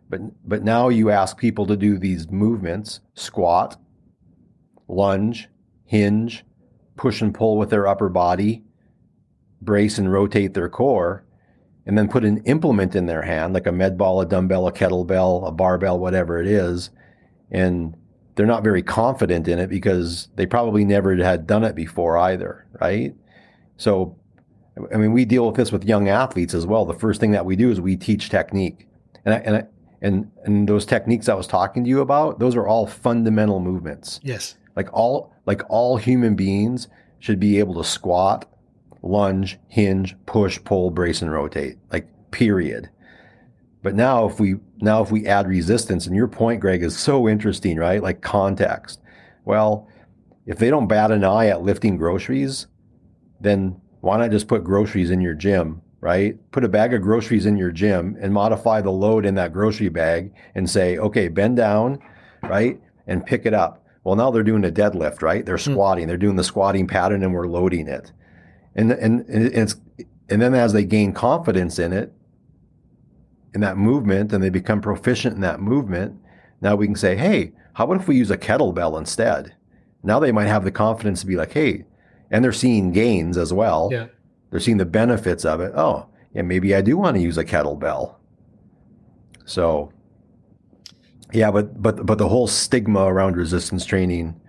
[0.10, 3.80] But but now you ask people to do these movements: squat,
[4.88, 5.50] lunge,
[5.86, 6.46] hinge,
[6.96, 8.64] push and pull with their upper body,
[9.62, 11.26] brace and rotate their core,
[11.86, 14.72] and then put an implement in their hand, like a med ball, a dumbbell, a
[14.72, 16.90] kettlebell, a barbell, whatever it is,
[17.52, 17.96] and
[18.36, 22.66] they're not very confident in it because they probably never had done it before either,
[22.82, 23.14] right?
[23.78, 24.18] So,
[24.94, 26.86] I mean, we deal with this with young athletes as well.
[26.86, 28.88] The first thing that we do is we teach technique,
[29.26, 29.64] and I, and I,
[30.02, 34.20] and and those techniques I was talking to you about, those are all fundamental movements.
[34.24, 36.88] Yes, like all like all human beings
[37.20, 38.50] should be able to squat,
[39.02, 41.78] lunge, hinge, push, pull, brace, and rotate.
[41.92, 42.90] Like period.
[43.82, 47.28] But now if we now if we add resistance, and your point, Greg, is so
[47.28, 48.02] interesting, right?
[48.02, 49.00] Like context.
[49.46, 49.88] Well,
[50.46, 52.68] if they don't bat an eye at lifting groceries,
[53.40, 56.38] then why not just put groceries in your gym, right?
[56.52, 59.90] Put a bag of groceries in your gym and modify the load in that grocery
[59.90, 62.00] bag and say, okay, bend down,
[62.42, 62.80] right?
[63.08, 63.83] And pick it up.
[64.04, 65.46] Well, now they're doing a deadlift, right?
[65.46, 65.74] They're hmm.
[65.74, 66.06] squatting.
[66.06, 66.08] Mm.
[66.08, 68.12] They're doing the squatting pattern and we're loading it.
[68.76, 69.76] And, and, and it's,
[70.30, 72.14] and then as they gain confidence in it,
[73.54, 76.20] in that movement and they become proficient in that movement,
[76.62, 79.56] now we can say, hey, how about if we use a kettlebell instead?
[80.02, 81.86] Now they might have the confidence to be like, hey,
[82.32, 83.90] and they're seeing gains as well.
[83.92, 84.08] Yeah.
[84.50, 85.72] They're seeing the benefits of it.
[85.76, 88.16] Oh, yeah, maybe I do want to use a kettlebell.
[89.46, 89.92] So,
[91.32, 94.40] yeah, but but but the whole stigma around resistance training,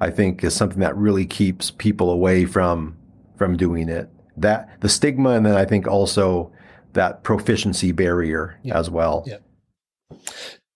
[0.00, 2.96] I think, is something that really keeps people away from
[3.36, 4.08] from doing it.
[4.36, 6.52] That the stigma, and then I think also
[6.94, 8.78] that proficiency barrier yeah.
[8.78, 9.24] as well.
[9.26, 9.38] Yeah.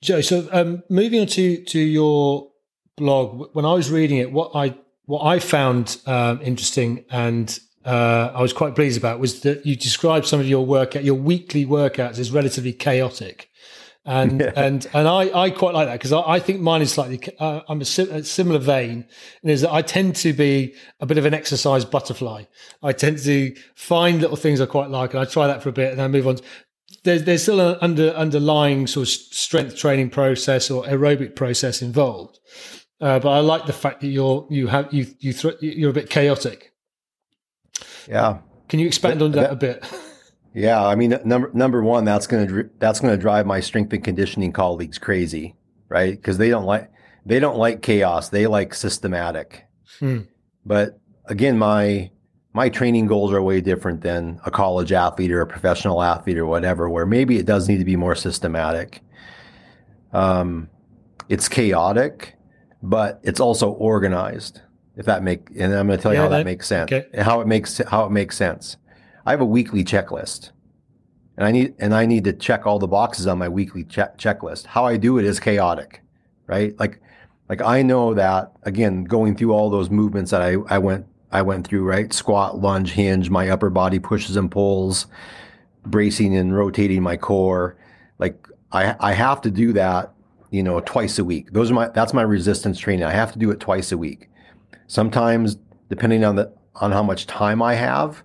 [0.02, 2.50] Joe, so um, moving on to to your
[2.96, 8.32] blog, when I was reading it, what I what I found um, interesting and uh,
[8.34, 11.64] I was quite pleased about was that you described some of your workout, your weekly
[11.64, 13.47] workouts, as relatively chaotic
[14.08, 14.52] and yeah.
[14.56, 17.60] and and I, I quite like that because I, I, think mine is slightly uh,
[17.68, 19.04] I'm a, sim- a, similar vein,
[19.42, 22.44] and is that I tend to be a bit of an exercise butterfly.
[22.82, 25.72] I tend to find little things I quite like, and I try that for a
[25.72, 26.38] bit, and I move on.
[27.04, 32.38] There's there's still an under underlying sort of strength training process or aerobic process involved,
[33.02, 35.94] uh, but I like the fact that you're you have you you th- you're a
[35.94, 36.72] bit chaotic.
[38.08, 38.38] Yeah.
[38.70, 39.84] Can you expand on that, that a bit?
[40.58, 44.52] Yeah, I mean, number number one, that's gonna that's gonna drive my strength and conditioning
[44.52, 45.54] colleagues crazy,
[45.88, 46.16] right?
[46.16, 46.90] Because they don't like
[47.24, 48.28] they don't like chaos.
[48.28, 49.66] They like systematic.
[50.00, 50.22] Hmm.
[50.66, 52.10] But again, my
[52.52, 56.46] my training goals are way different than a college athlete or a professional athlete or
[56.46, 56.90] whatever.
[56.90, 59.00] Where maybe it does need to be more systematic.
[60.12, 60.70] Um,
[61.28, 62.34] it's chaotic,
[62.82, 64.62] but it's also organized.
[64.96, 66.90] If that make, and I'm going to tell you yeah, how that, that makes sense.
[66.90, 67.22] Okay.
[67.22, 68.76] How it makes how it makes sense.
[69.28, 70.52] I have a weekly checklist.
[71.36, 74.14] And I need and I need to check all the boxes on my weekly che-
[74.16, 74.64] checklist.
[74.64, 76.00] How I do it is chaotic,
[76.46, 76.74] right?
[76.80, 77.02] Like
[77.50, 81.42] like I know that again going through all those movements that I I went I
[81.42, 82.10] went through, right?
[82.10, 85.06] Squat, lunge, hinge, my upper body pushes and pulls,
[85.84, 87.76] bracing and rotating my core.
[88.18, 90.14] Like I I have to do that,
[90.50, 91.52] you know, twice a week.
[91.52, 93.04] Those are my that's my resistance training.
[93.04, 94.30] I have to do it twice a week.
[94.86, 95.58] Sometimes
[95.90, 98.24] depending on the on how much time I have,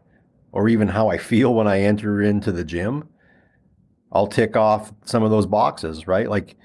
[0.54, 3.10] or even how I feel when I enter into the gym,
[4.12, 6.30] I'll tick off some of those boxes, right?
[6.30, 6.56] Like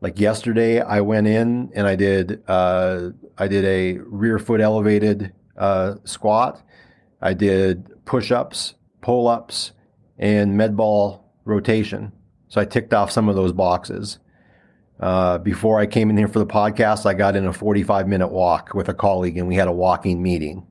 [0.00, 5.32] like yesterday I went in and I did uh, I did a rear foot elevated
[5.58, 6.62] uh, squat.
[7.20, 9.72] I did push-ups, pull-ups,
[10.18, 12.12] and med ball rotation.
[12.48, 14.18] So I ticked off some of those boxes.
[15.00, 18.28] Uh, before I came in here for the podcast, I got in a 45 minute
[18.28, 20.66] walk with a colleague and we had a walking meeting.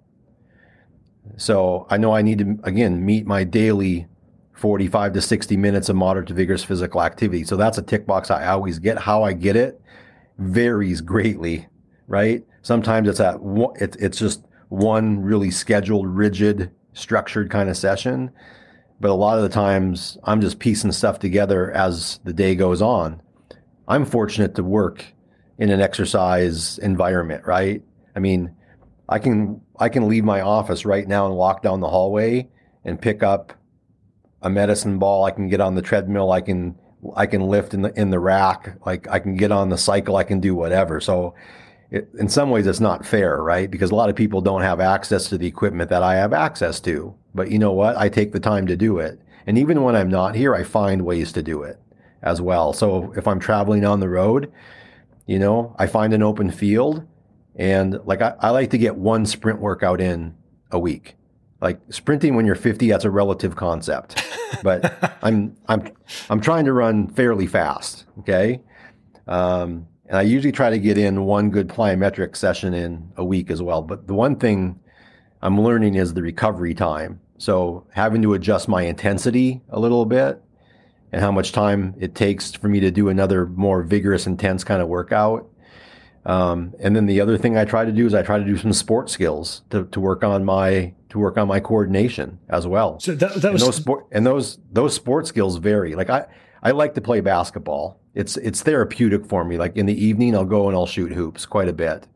[1.37, 4.07] So I know I need to, again, meet my daily
[4.53, 7.43] 45 to 60 minutes of moderate to vigorous physical activity.
[7.43, 8.99] So that's a tick box I always get.
[8.99, 9.81] How I get it
[10.37, 11.67] varies greatly,
[12.07, 12.43] right?
[12.61, 13.37] Sometimes it's at
[13.75, 18.31] it's it's just one really scheduled, rigid, structured kind of session.
[18.99, 22.81] But a lot of the times I'm just piecing stuff together as the day goes
[22.81, 23.21] on.
[23.87, 25.05] I'm fortunate to work
[25.57, 27.83] in an exercise environment, right?
[28.15, 28.55] I mean,
[29.11, 32.49] I can I can leave my office right now and walk down the hallway
[32.85, 33.53] and pick up
[34.41, 35.25] a medicine ball.
[35.25, 36.31] I can get on the treadmill.
[36.31, 36.75] I can
[37.15, 38.77] I can lift in the in the rack.
[38.85, 40.15] Like I can get on the cycle.
[40.15, 41.01] I can do whatever.
[41.01, 41.35] So,
[41.89, 43.69] it, in some ways, it's not fair, right?
[43.69, 46.79] Because a lot of people don't have access to the equipment that I have access
[46.81, 47.13] to.
[47.35, 47.97] But you know what?
[47.97, 49.19] I take the time to do it.
[49.45, 51.77] And even when I'm not here, I find ways to do it
[52.21, 52.71] as well.
[52.71, 54.53] So if I'm traveling on the road,
[55.25, 57.05] you know, I find an open field
[57.55, 60.35] and like I, I like to get one sprint workout in
[60.71, 61.15] a week.
[61.61, 64.23] Like sprinting when you're 50 that's a relative concept.
[64.63, 65.87] But i'm i'm
[66.29, 68.61] i'm trying to run fairly fast okay?
[69.25, 73.49] Um, and i usually try to get in one good plyometric session in a week
[73.49, 73.81] as well.
[73.81, 74.79] But the one thing
[75.41, 77.21] i'm learning is the recovery time.
[77.37, 80.39] So having to adjust my intensity a little bit
[81.11, 84.81] and how much time it takes for me to do another more vigorous intense kind
[84.81, 85.49] of workout
[86.25, 88.57] um, and then the other thing I try to do is I try to do
[88.57, 92.99] some sport skills to, to work on my to work on my coordination as well.
[92.99, 95.95] So that, that was and those sport and those those sport skills vary.
[95.95, 96.27] Like I
[96.61, 97.99] I like to play basketball.
[98.13, 99.57] It's it's therapeutic for me.
[99.57, 102.07] Like in the evening, I'll go and I'll shoot hoops quite a bit.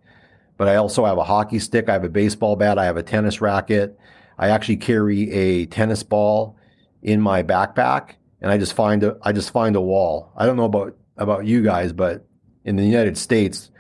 [0.58, 1.90] But I also have a hockey stick.
[1.90, 2.78] I have a baseball bat.
[2.78, 4.00] I have a tennis racket.
[4.38, 6.58] I actually carry a tennis ball
[7.02, 10.32] in my backpack, and I just find a I just find a wall.
[10.38, 12.28] I don't know about about you guys, but
[12.64, 13.72] in the United States,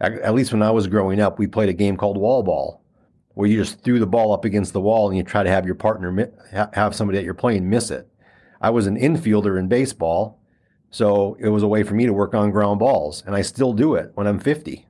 [0.00, 2.82] at least when I was growing up, we played a game called wall ball,
[3.34, 5.66] where you just threw the ball up against the wall and you try to have
[5.66, 6.32] your partner
[6.72, 8.08] have somebody that you're playing miss it.
[8.60, 10.40] I was an infielder in baseball,
[10.90, 13.72] so it was a way for me to work on ground balls, and I still
[13.72, 14.86] do it when I'm 50.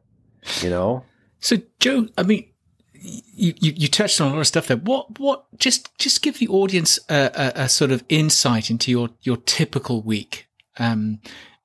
[0.63, 1.05] You know.
[1.41, 2.49] So Joe, I mean,
[2.95, 4.77] you, you, you, touched on a lot of stuff there.
[4.77, 9.11] What, what, just, just give the audience a, a, a sort of insight into your,
[9.23, 10.49] your typical week.
[10.79, 11.21] Um,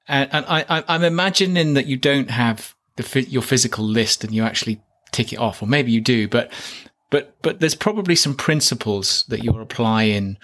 [0.08, 4.44] and, and I, I'm imagining that you don't have the your physical list and you
[4.44, 6.52] actually tick it off, or maybe you do, but
[7.10, 10.38] but but there's probably some principles that you're applying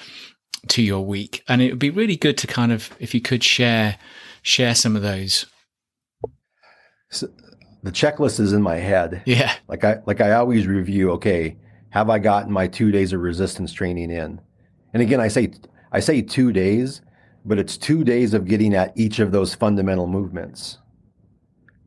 [0.67, 3.43] to your week, and it would be really good to kind of if you could
[3.43, 3.97] share
[4.41, 5.45] share some of those.
[7.09, 7.27] So
[7.83, 9.23] the checklist is in my head.
[9.25, 11.11] Yeah, like I like I always review.
[11.11, 11.57] Okay,
[11.89, 14.41] have I gotten my two days of resistance training in?
[14.93, 15.51] And again, I say
[15.91, 17.01] I say two days,
[17.45, 20.77] but it's two days of getting at each of those fundamental movements.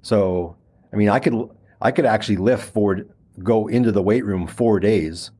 [0.03, 0.57] So,
[0.93, 1.49] I mean, I could
[1.81, 3.01] I could actually lift for
[3.43, 5.31] go into the weight room four days,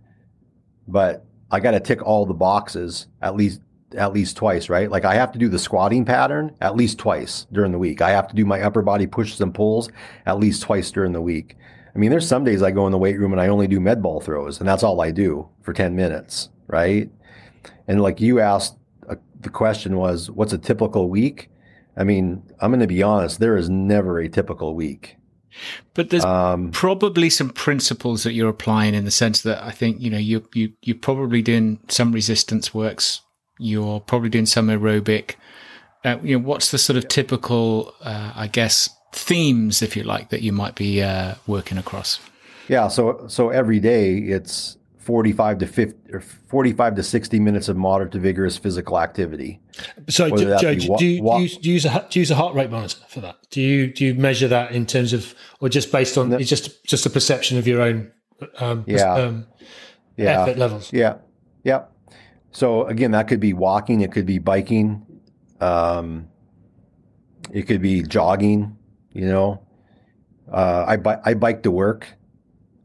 [0.89, 3.61] but I got to tick all the boxes at least
[3.97, 4.91] at least twice, right?
[4.91, 8.01] Like I have to do the squatting pattern at least twice during the week.
[8.01, 9.91] I have to do my upper body pushes and pulls
[10.25, 11.57] at least twice during the week.
[11.95, 13.81] I mean, there's some days I go in the weight room and I only do
[13.81, 17.11] med ball throws, and that's all I do for 10 minutes, right?
[17.87, 18.77] And like you asked,
[19.09, 21.51] uh, the question was, what's a typical week?
[21.97, 25.17] I mean, I'm going to be honest, there is never a typical week.
[25.95, 30.01] But there's um, probably some principles that you're applying in the sense that I think,
[30.01, 33.21] you know, you, you, you're probably doing some resistance works.
[33.59, 35.35] You're probably doing some aerobic.
[36.05, 40.31] Uh, you know, what's the sort of typical, uh, I guess, themes, if you like,
[40.31, 42.19] that you might be uh, working across?
[42.69, 42.89] Yeah.
[42.89, 48.13] So, so every day it's 45 to 50 or 45 to 60 minutes of moderate
[48.13, 49.61] to vigorous physical activity.
[50.09, 52.37] So, Joe, do, you, do, you use, do, you use a, do you use a
[52.37, 53.37] heart rate monitor for that?
[53.51, 56.85] Do you do you measure that in terms of, or just based on it's just
[56.85, 58.13] just a perception of your own
[58.59, 59.13] um, yeah.
[59.13, 59.47] Um,
[60.17, 60.43] yeah.
[60.43, 60.93] effort levels?
[60.93, 61.17] Yeah,
[61.65, 61.85] yeah.
[62.53, 65.05] So again, that could be walking, it could be biking,
[65.61, 66.29] um,
[67.51, 68.77] it could be jogging.
[69.13, 69.67] You know,
[70.51, 72.07] uh, I I bike to work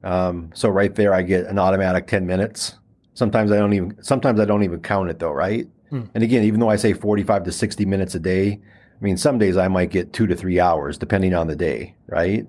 [0.08, 2.76] um, so right there, I get an automatic 10 minutes.
[3.14, 5.68] Sometimes I don't even, sometimes I don't even count it though, right?
[5.90, 6.04] Hmm.
[6.16, 9.38] And again, even though I say 45 to 60 minutes a day, I mean, some
[9.38, 12.48] days I might get two to three hours depending on the day, right?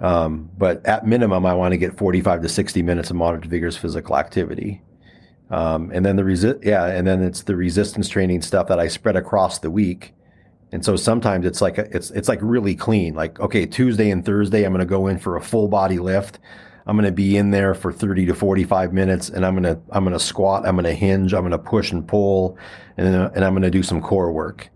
[0.00, 3.50] Um, but at minimum, I want to get 45 to 60 minutes of moderate to
[3.50, 4.80] vigorous physical activity.
[5.50, 8.88] Um, and then the resist, yeah, and then it's the resistance training stuff that I
[8.88, 10.14] spread across the week
[10.76, 13.14] and so sometimes it's like it's it's like really clean.
[13.14, 16.38] Like okay, Tuesday and Thursday I'm going to go in for a full body lift.
[16.86, 19.80] I'm going to be in there for 30 to 45 minutes and I'm going to
[19.90, 22.58] I'm going to squat, I'm going to hinge, I'm going to push and pull
[22.98, 24.68] and and I'm going to do some core work.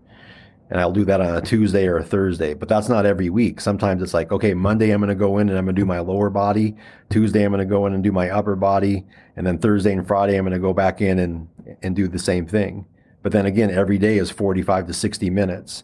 [0.71, 3.61] and I'll do that on a Tuesday or a Thursday, but that's not every week.
[3.61, 5.85] Sometimes it's like, okay, Monday I'm going to go in and I'm going to do
[5.85, 6.75] my lower body.
[7.11, 10.07] Tuesday I'm going to go in and do my upper body, and then Thursday and
[10.07, 11.47] Friday I'm going to go back in and
[11.83, 12.85] and do the same thing.
[13.23, 15.83] But then again, every day is 45 to 60 minutes.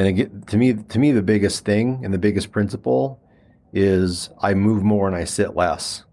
[0.00, 3.20] And again, to me, to me, the biggest thing and the biggest principle
[3.72, 6.04] is I move more and I sit less.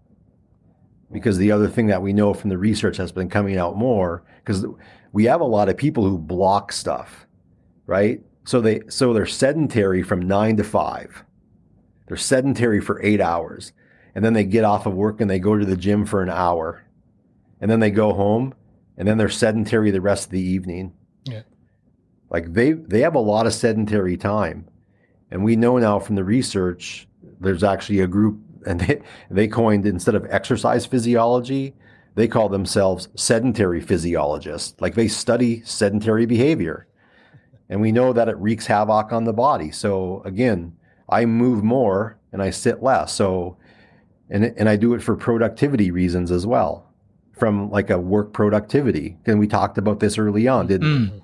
[1.10, 4.24] Because the other thing that we know from the research has been coming out more,
[4.44, 4.66] because
[5.12, 7.26] we have a lot of people who block stuff
[7.88, 8.20] right?
[8.44, 11.24] So they so they're sedentary from nine to five.
[12.06, 13.72] They're sedentary for eight hours.
[14.14, 16.30] And then they get off of work and they go to the gym for an
[16.30, 16.84] hour.
[17.60, 18.54] And then they go home
[18.96, 20.92] and then they're sedentary the rest of the evening.
[21.24, 21.42] Yeah.
[22.30, 24.68] Like they they have a lot of sedentary time.
[25.30, 27.06] And we know now from the research
[27.40, 31.74] there's actually a group and they, they coined instead of exercise physiology,
[32.16, 34.78] they call themselves sedentary physiologists.
[34.80, 36.88] Like they study sedentary behavior
[37.68, 39.70] and we know that it wreaks havoc on the body.
[39.70, 40.76] So again,
[41.08, 43.12] I move more and I sit less.
[43.12, 43.56] So,
[44.30, 46.90] and and I do it for productivity reasons as well,
[47.32, 49.16] from like a work productivity.
[49.26, 51.20] And we talked about this early on, didn't mm.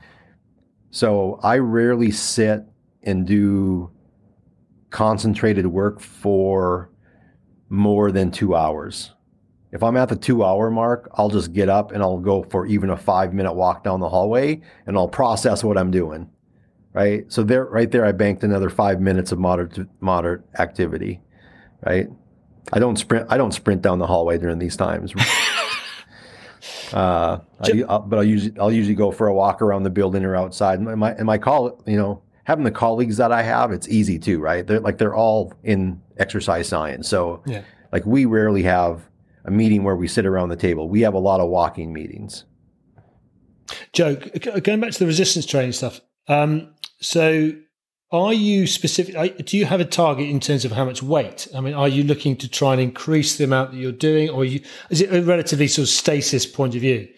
[0.94, 2.62] So I rarely sit
[3.02, 3.90] and do
[4.90, 6.90] concentrated work for
[7.68, 9.10] more than two hours.
[9.72, 12.64] If I'm at the two hour mark, I'll just get up and I'll go for
[12.66, 16.30] even a five minute walk down the hallway and I'll process what I'm doing
[16.94, 17.30] right?
[17.30, 21.20] So there, right there, I banked another five minutes of moderate moderate activity,
[21.84, 22.08] right?
[22.72, 23.26] I don't sprint.
[23.28, 25.12] I don't sprint down the hallway during these times.
[26.92, 30.24] Uh, I, I'll, but I'll usually I'll usually go for a walk around the building
[30.24, 30.78] or outside.
[30.80, 34.18] And my and my call, you know, having the colleagues that I have, it's easy
[34.18, 34.66] too, right?
[34.66, 37.62] They're like they're all in exercise science, so yeah.
[37.92, 39.08] like we rarely have
[39.44, 40.88] a meeting where we sit around the table.
[40.88, 42.44] We have a lot of walking meetings.
[43.92, 47.52] Joe, going back to the resistance training stuff, um, so,
[48.14, 49.44] are you specific?
[49.44, 51.48] Do you have a target in terms of how much weight?
[51.52, 54.44] I mean, are you looking to try and increase the amount that you're doing, or
[54.44, 57.08] you, is it a relatively sort of stasis point of view,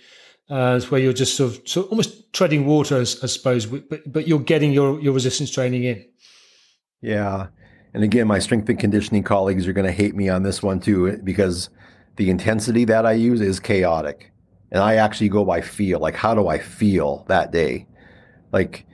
[0.48, 4.26] uh, where you're just sort of, sort of almost treading water, I suppose, but but
[4.26, 6.06] you're getting your your resistance training in?
[7.02, 7.48] Yeah,
[7.92, 10.80] and again, my strength and conditioning colleagues are going to hate me on this one
[10.80, 11.68] too, because
[12.16, 14.32] the intensity that I use is chaotic,
[14.72, 16.00] and I actually go by feel.
[16.00, 17.86] Like, how do I feel that day?
[18.50, 18.86] Like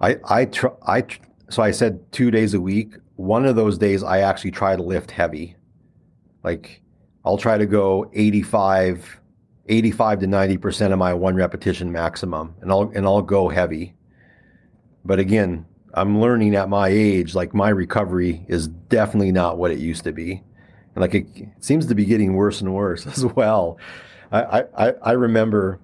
[0.00, 1.04] I I try I
[1.48, 2.94] so I said two days a week.
[3.16, 5.56] One of those days I actually try to lift heavy.
[6.42, 6.82] Like
[7.24, 9.20] I'll try to go 85
[9.66, 13.94] 85 to 90% of my one repetition maximum and I'll and I'll go heavy.
[15.04, 19.78] But again, I'm learning at my age like my recovery is definitely not what it
[19.78, 20.42] used to be.
[20.94, 23.78] And like it, it seems to be getting worse and worse as well.
[24.32, 25.80] I I I remember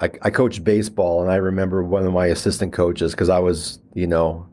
[0.00, 3.78] I, I coached baseball, and I remember one of my assistant coaches because I was,
[3.94, 4.46] you know,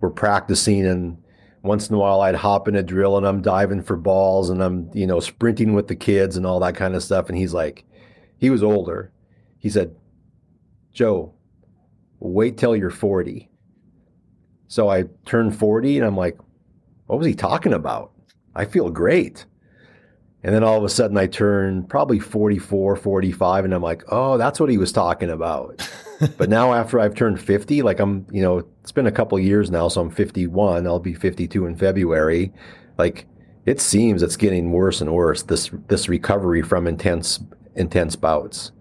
[0.00, 1.18] we're practicing, and
[1.66, 4.62] once in a while I'd hop in a drill and I'm diving for balls and
[4.62, 7.28] I'm, you know, sprinting with the kids and all that kind of stuff.
[7.28, 7.84] And he's like,
[8.38, 9.12] he was older.
[9.58, 9.94] He said,
[10.92, 11.34] Joe,
[12.20, 13.50] wait till you're 40.
[14.68, 16.38] So I turned 40 and I'm like,
[17.06, 18.12] what was he talking about?
[18.54, 19.44] I feel great.
[20.42, 24.38] And then all of a sudden I turn probably 44, 45, and I'm like, oh,
[24.38, 25.88] that's what he was talking about.
[26.36, 29.70] but now after I've turned 50, like I'm, you know, it's been a couple years
[29.70, 30.86] now, so I'm 51.
[30.86, 32.52] I'll be 52 in February.
[32.98, 33.26] Like
[33.66, 35.42] it seems it's getting worse and worse.
[35.42, 37.40] This this recovery from intense
[37.74, 38.72] intense bouts.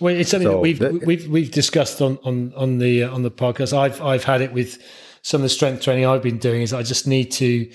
[0.00, 3.22] Well, it's something so that we've we've we've discussed on on on the uh, on
[3.22, 3.76] the podcast.
[3.76, 4.78] I've I've had it with
[5.22, 6.62] some of the strength training I've been doing.
[6.62, 7.70] Is I just need to,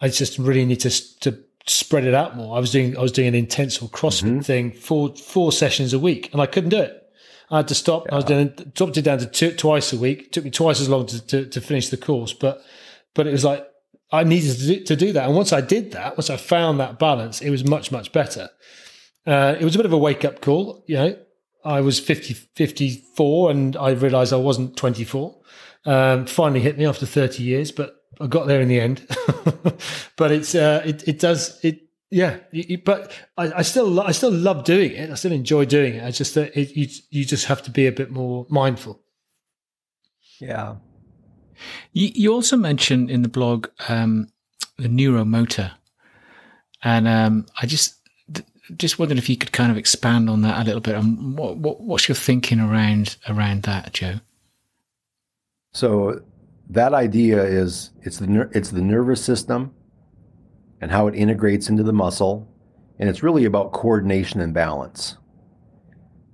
[0.00, 2.56] I just really need to to spread it out more.
[2.56, 4.40] I was doing I was doing an intense or CrossFit mm-hmm.
[4.40, 7.05] thing four four sessions a week, and I couldn't do it.
[7.50, 8.06] I had to stop.
[8.06, 8.12] Yeah.
[8.12, 10.22] I was doing dropped it down to two, twice a week.
[10.22, 12.62] It took me twice as long to, to, to finish the course, but
[13.14, 13.66] but it was like
[14.12, 15.26] I needed to do, to do, that.
[15.26, 18.50] And once I did that, once I found that balance, it was much much better.
[19.26, 21.16] Uh, it was a bit of a wake up call, you know.
[21.64, 25.36] I was 50, 54 and I realized I wasn't 24.
[25.84, 29.04] Um, finally hit me after 30 years, but I got there in the end,
[30.16, 32.38] but it's uh, it it does it yeah.
[32.52, 35.10] It, but I, I, still I still love doing it.
[35.10, 36.04] I still enjoy doing it.
[36.04, 39.00] I just that it, you you just have to be a bit more mindful.
[40.38, 40.76] Yeah.
[41.92, 44.28] You, you also mentioned in the blog um,
[44.76, 45.72] the neuromotor,
[46.82, 47.94] and um, I just
[48.76, 50.96] just wondered if you could kind of expand on that a little bit.
[50.96, 54.20] And what, what what's your thinking around around that, Joe?
[55.72, 56.20] So
[56.70, 59.74] that idea is it's the it's the nervous system
[60.80, 62.48] and how it integrates into the muscle,
[62.98, 65.16] and it's really about coordination and balance.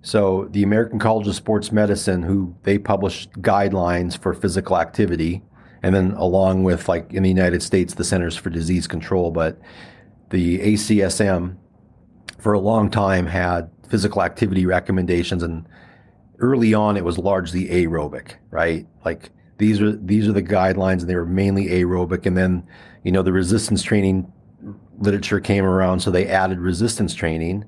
[0.03, 5.43] So the American College of Sports Medicine, who they publish guidelines for physical activity,
[5.83, 9.61] and then along with like in the United States, the Centers for Disease Control, but
[10.31, 11.57] the ACSM
[12.39, 15.67] for a long time had physical activity recommendations and
[16.39, 18.87] early on it was largely aerobic, right?
[19.05, 19.31] Like
[19.63, 22.67] these are these are the guidelines and they were mainly aerobic and then
[23.05, 24.31] you know the resistance training
[24.99, 27.65] literature came around so they added resistance training.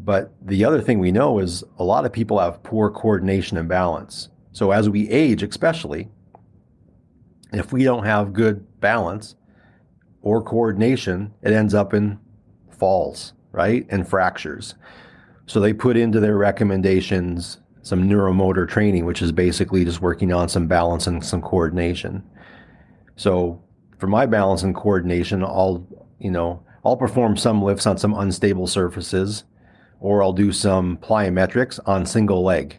[0.00, 3.68] But the other thing we know is a lot of people have poor coordination and
[3.68, 4.28] balance.
[4.50, 6.08] So as we age especially
[7.52, 9.36] if we don't have good balance
[10.22, 12.18] or coordination it ends up in
[12.68, 14.74] falls right and fractures.
[15.46, 20.48] So they put into their recommendations some neuromotor training, which is basically just working on
[20.48, 22.22] some balance and some coordination.
[23.14, 23.62] So
[23.98, 25.86] for my balance and coordination, I'll,
[26.18, 29.44] you know, I'll perform some lifts on some unstable surfaces
[30.00, 32.78] or I'll do some plyometrics on single leg.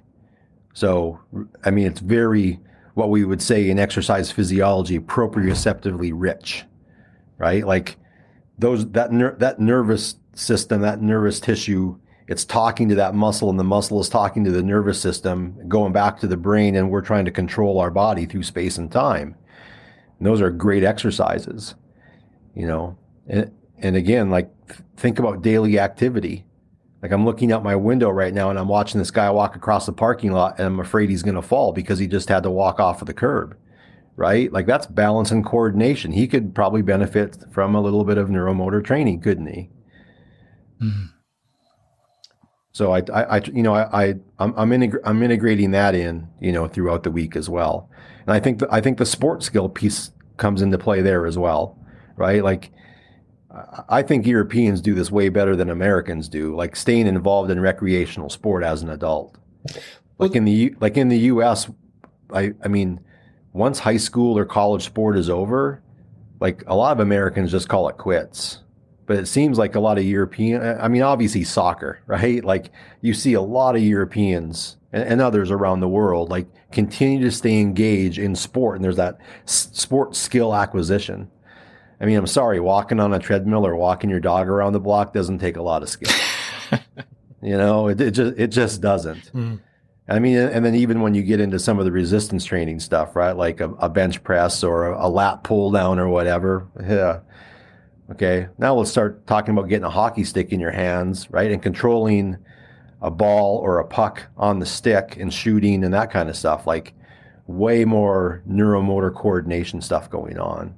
[0.74, 1.20] So,
[1.64, 2.60] I mean, it's very,
[2.96, 6.66] what we would say in exercise physiology, proprioceptively rich,
[7.38, 7.66] right?
[7.66, 7.98] Like
[8.58, 13.60] those, that, ner- that nervous system, that nervous tissue it's talking to that muscle and
[13.60, 17.02] the muscle is talking to the nervous system, going back to the brain, and we're
[17.02, 19.36] trying to control our body through space and time.
[20.18, 21.76] And those are great exercises,
[22.56, 22.98] you know.
[23.28, 24.50] And, and again, like
[24.98, 26.46] think about daily activity.
[27.02, 29.86] Like I'm looking out my window right now and I'm watching this guy walk across
[29.86, 32.50] the parking lot and I'm afraid he's going to fall because he just had to
[32.50, 33.56] walk off of the curb.
[34.16, 34.52] Right?
[34.52, 36.14] Like that's balance and coordination.
[36.14, 39.70] He could probably benefit from a little bit of neuromotor training, couldn't he?
[40.82, 41.15] Mm-hmm.
[42.76, 44.06] So I, I, I you know, I, I
[44.38, 47.90] I'm I'm, integ- I'm, integrating that in, you know, throughout the week as well.
[48.28, 51.38] And I think the, I think the sports skill piece comes into play there as
[51.38, 51.80] well,
[52.18, 52.44] right?
[52.44, 52.74] Like,
[53.88, 56.54] I think Europeans do this way better than Americans do.
[56.54, 59.38] Like staying involved in recreational sport as an adult.
[60.18, 61.70] Like in the like in the U.S.,
[62.34, 63.00] I I mean,
[63.54, 65.82] once high school or college sport is over,
[66.42, 68.65] like a lot of Americans just call it quits
[69.06, 72.44] but it seems like a lot of European, I mean, obviously soccer, right?
[72.44, 77.24] Like you see a lot of Europeans and, and, others around the world, like continue
[77.24, 78.76] to stay engaged in sport.
[78.76, 81.30] And there's that s- sport skill acquisition.
[82.02, 85.14] I mean, I'm sorry, walking on a treadmill or walking your dog around the block
[85.14, 86.14] doesn't take a lot of skill.
[87.42, 89.32] you know, it, it, just, it just doesn't.
[89.34, 89.62] Mm.
[90.08, 93.16] I mean, and then even when you get into some of the resistance training stuff,
[93.16, 93.32] right?
[93.32, 96.68] Like a, a bench press or a, a lat pull down or whatever.
[96.80, 97.20] Yeah
[98.12, 101.52] Okay, now let's start talking about getting a hockey stick in your hands, right?
[101.52, 102.38] And controlling
[103.02, 106.68] a ball or a puck on the stick and shooting and that kind of stuff.
[106.68, 106.94] Like
[107.48, 110.76] way more neuromotor coordination stuff going on.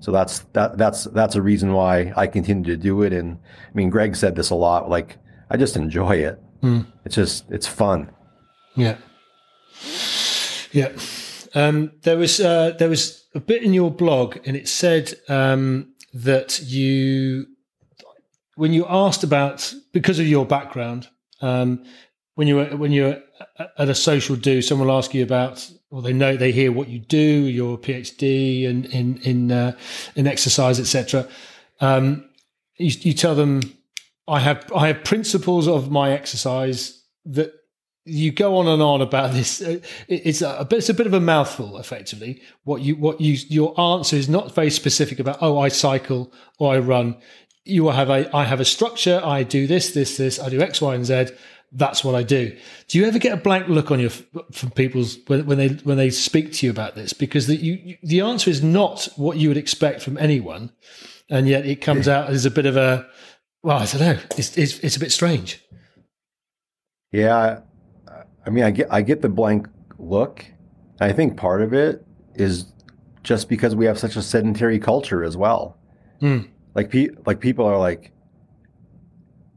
[0.00, 3.12] So that's that that's that's a reason why I continue to do it.
[3.12, 3.38] And
[3.68, 4.88] I mean, Greg said this a lot.
[4.88, 5.18] Like
[5.50, 6.40] I just enjoy it.
[6.62, 6.86] Mm.
[7.04, 8.10] It's just it's fun.
[8.74, 8.96] Yeah.
[10.72, 10.92] Yeah.
[11.54, 15.89] Um, there was uh, there was a bit in your blog, and it said um,
[16.12, 17.46] that you,
[18.56, 21.08] when you asked about because of your background,
[21.40, 21.84] um,
[22.34, 23.18] when you when you're
[23.58, 26.88] at a social do, someone will ask you about, or they know they hear what
[26.88, 29.76] you do, your PhD and in in uh,
[30.16, 31.28] in exercise, etc.
[31.80, 32.28] Um,
[32.76, 33.60] you, you tell them,
[34.26, 37.52] I have I have principles of my exercise that
[38.10, 39.62] you go on and on about this.
[39.62, 42.42] Uh, it's a, it's a bit of a mouthful, effectively.
[42.64, 45.38] What you what you your answer is not very specific about.
[45.40, 47.16] Oh, I cycle or I run.
[47.64, 49.20] You will have a I have a structure.
[49.24, 50.38] I do this, this, this.
[50.38, 51.26] I do X, Y, and Z.
[51.72, 52.56] That's what I do.
[52.88, 55.96] Do you ever get a blank look on your from people's when, when they when
[55.96, 57.12] they speak to you about this?
[57.12, 60.72] Because the you, the answer is not what you would expect from anyone,
[61.28, 63.06] and yet it comes out as a bit of a
[63.62, 64.18] well, I don't know.
[64.36, 65.62] It's it's, it's a bit strange.
[67.12, 67.60] Yeah,
[68.50, 70.44] I mean, I get I get the blank look.
[71.00, 72.72] I think part of it is
[73.22, 75.78] just because we have such a sedentary culture as well.
[76.20, 76.48] Mm.
[76.74, 78.10] Like pe- like people are like,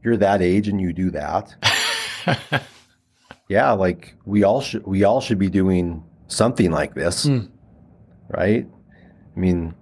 [0.04, 1.56] you're that age and you do that.
[3.48, 7.50] yeah, like we all should we all should be doing something like this, mm.
[8.28, 8.64] right?
[9.36, 9.74] I mean,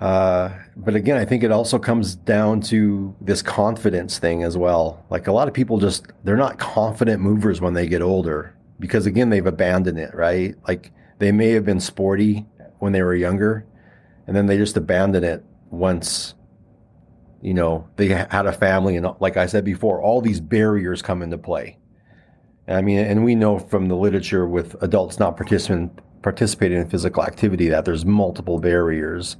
[0.00, 5.04] uh, but again, I think it also comes down to this confidence thing as well.
[5.10, 9.06] Like a lot of people just, they're not confident movers when they get older because
[9.06, 10.56] again, they've abandoned it, right?
[10.66, 12.44] Like they may have been sporty
[12.80, 13.66] when they were younger
[14.26, 16.34] and then they just abandon it once,
[17.40, 18.96] you know, they had a family.
[18.96, 21.78] And like I said before, all these barriers come into play.
[22.66, 25.90] I mean, and we know from the literature with adults not participating
[26.22, 29.36] participating in physical activity that there's multiple barriers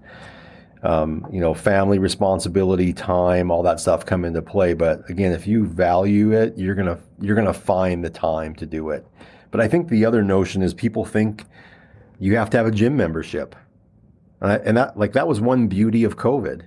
[0.84, 4.74] um, you know, family responsibility, time, all that stuff come into play.
[4.74, 8.90] But again, if you value it, you're gonna you're gonna find the time to do
[8.90, 9.06] it.
[9.50, 11.44] But I think the other notion is people think
[12.20, 13.56] you have to have a gym membership,
[14.42, 16.66] and that like that was one beauty of COVID.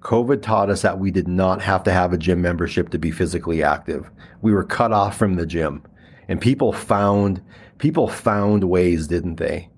[0.00, 3.12] COVID taught us that we did not have to have a gym membership to be
[3.12, 4.10] physically active.
[4.40, 5.84] We were cut off from the gym,
[6.26, 7.40] and people found
[7.78, 9.68] people found ways, didn't they?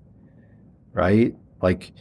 [0.93, 1.35] Right?
[1.61, 1.91] Like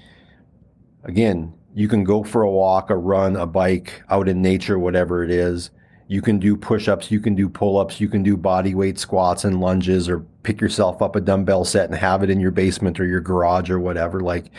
[1.02, 5.24] again, you can go for a walk, a run, a bike out in nature, whatever
[5.24, 5.70] it is.
[6.06, 8.98] You can do push ups, you can do pull ups, you can do body weight
[8.98, 12.52] squats and lunges, or pick yourself up a dumbbell set and have it in your
[12.52, 14.20] basement or your garage or whatever.
[14.20, 14.50] Like,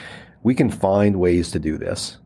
[0.43, 2.18] we can find ways to do this.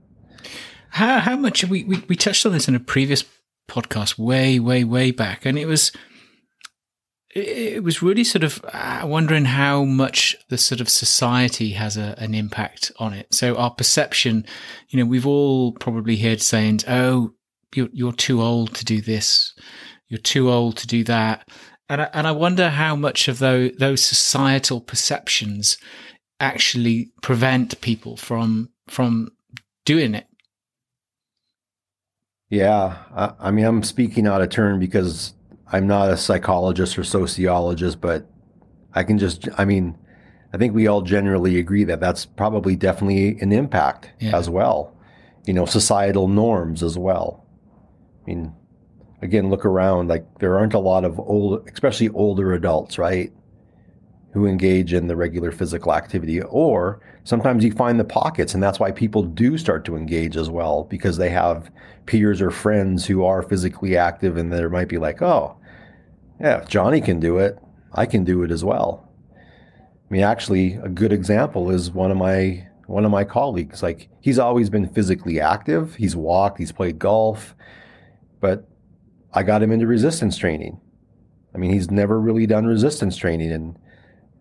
[0.89, 3.23] How, how much we, we, we touched on this in a previous
[3.69, 5.91] podcast way, way, way back, and it was
[7.35, 12.15] it was really sort of uh, wondering how much the sort of society has a,
[12.17, 13.33] an impact on it.
[13.33, 14.45] So our perception,
[14.89, 17.33] you know, we've all probably heard saying, "Oh,
[17.75, 19.53] you're, you're too old to do this.
[20.07, 21.47] You're too old to do that."
[21.87, 25.77] And I, and I wonder how much of those, those societal perceptions
[26.39, 29.29] actually prevent people from from
[29.85, 30.25] doing it.
[32.49, 35.33] Yeah, I, I mean, I'm speaking out of turn because
[35.71, 38.27] I'm not a psychologist or sociologist, but
[38.93, 39.97] I can just, I mean,
[40.53, 44.35] I think we all generally agree that that's probably definitely an impact yeah.
[44.35, 44.95] as well.
[45.45, 47.45] You know, societal norms as well.
[48.23, 48.53] I mean,
[49.21, 53.31] again, look around, like there aren't a lot of old, especially older adults, right?
[54.33, 56.41] Who engage in the regular physical activity.
[56.41, 60.49] Or sometimes you find the pockets, and that's why people do start to engage as
[60.49, 61.69] well, because they have
[62.07, 65.55] peers or friends who are physically active, and there might be like, oh,
[66.39, 67.59] yeah, if Johnny can do it,
[67.93, 69.09] I can do it as well.
[69.35, 73.83] I mean, actually, a good example is one of my one of my colleagues.
[73.83, 75.95] Like he's always been physically active.
[75.95, 77.55] He's walked, he's played golf,
[78.39, 78.67] but
[79.33, 80.81] I got him into resistance training.
[81.53, 83.77] I mean, he's never really done resistance training, and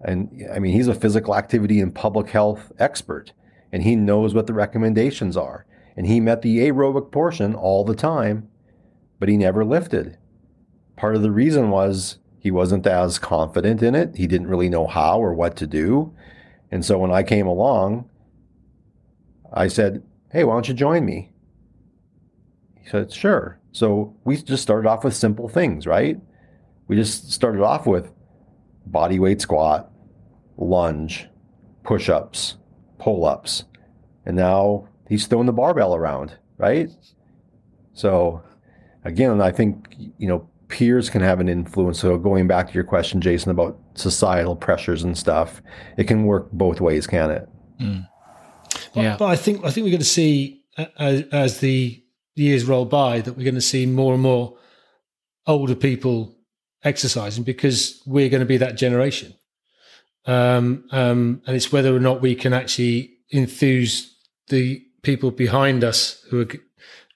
[0.00, 3.32] and I mean, he's a physical activity and public health expert,
[3.72, 5.66] and he knows what the recommendations are.
[5.96, 8.48] And he met the aerobic portion all the time,
[9.18, 10.16] but he never lifted.
[10.98, 14.16] Part of the reason was he wasn't as confident in it.
[14.16, 16.12] He didn't really know how or what to do.
[16.72, 18.10] And so when I came along,
[19.52, 21.30] I said, Hey, why don't you join me?
[22.82, 23.60] He said, Sure.
[23.70, 26.20] So we just started off with simple things, right?
[26.88, 28.10] We just started off with
[28.84, 29.92] body weight squat,
[30.56, 31.28] lunge,
[31.84, 32.56] push ups,
[32.98, 33.64] pull ups.
[34.26, 36.90] And now he's throwing the barbell around, right?
[37.92, 38.42] So
[39.04, 42.00] again, I think, you know, peers can have an influence.
[42.00, 45.62] So going back to your question, Jason, about societal pressures and stuff,
[45.96, 47.48] it can work both ways, can it?
[47.80, 48.08] Mm.
[48.94, 49.10] Yeah.
[49.12, 50.62] But, but, I think I think we're going to see
[50.98, 52.02] as, as the
[52.34, 54.56] years roll by that we're going to see more and more
[55.46, 56.36] older people
[56.84, 59.34] exercising because we're going to be that generation.
[60.26, 64.14] Um, um, and it's whether or not we can actually enthuse
[64.48, 66.48] the people behind us who are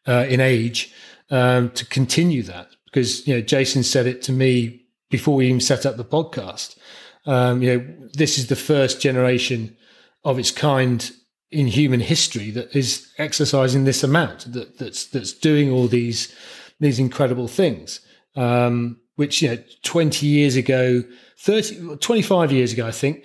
[0.06, 0.92] uh, in age
[1.30, 5.60] um, to continue that because you know Jason said it to me before we even
[5.60, 6.76] set up the podcast.
[7.24, 9.76] Um, you know, this is the first generation
[10.24, 11.10] of its kind
[11.50, 16.34] in human history that is exercising this amount that, that's that's doing all these
[16.80, 18.00] these incredible things.
[18.36, 21.04] Um, which you know, 20 years ago,
[21.38, 23.24] 30, 25 years ago, I think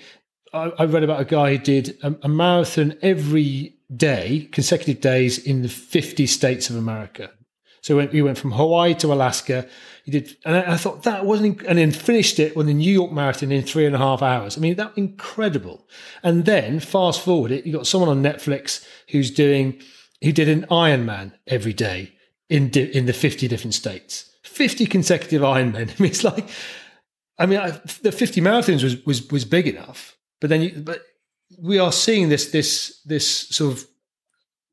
[0.53, 5.39] I, I read about a guy who did a, a marathon every day, consecutive days
[5.39, 7.32] in the 50 states of America.
[7.88, 9.65] So we went, we went from Hawaii to Alaska.
[10.03, 13.13] He did, and I, thought that wasn't, and then finished it on the New York
[13.13, 14.57] Marathon in three and a half hours.
[14.57, 15.88] I mean, that incredible.
[16.21, 19.81] And then fast forward it, you got someone on Netflix who's doing,
[20.21, 22.11] who did an Ironman every day
[22.49, 25.89] in in the fifty different states, fifty consecutive Ironmen.
[25.97, 26.49] I mean, it's like,
[27.39, 27.69] I mean, I,
[28.01, 31.03] the fifty marathons was was was big enough, but then you, but
[31.57, 33.88] we are seeing this this this sort of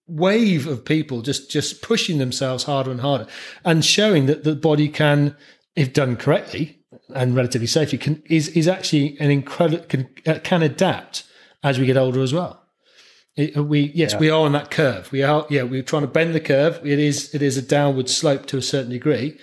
[0.07, 3.26] wave of people just just pushing themselves harder and harder
[3.64, 5.34] and showing that the body can
[5.76, 6.78] if done correctly
[7.14, 11.24] and relatively safely can is is actually an incredible can, uh, can adapt
[11.62, 12.62] as we get older as well.
[13.36, 14.18] It, we yes yeah.
[14.18, 15.11] we are on that curve.
[15.11, 16.86] We are yeah we're trying to bend the curve.
[16.86, 19.38] It is it is a downward slope to a certain degree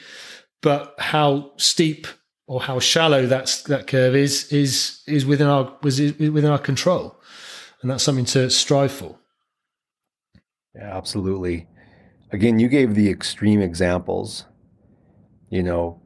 [0.61, 2.07] but how steep
[2.47, 7.19] or how shallow that that curve is is is within our was within our control.
[7.81, 9.17] And that's something to strive for
[10.75, 11.67] yeah, absolutely.
[12.31, 14.45] Again, you gave the extreme examples.
[15.49, 16.01] You know,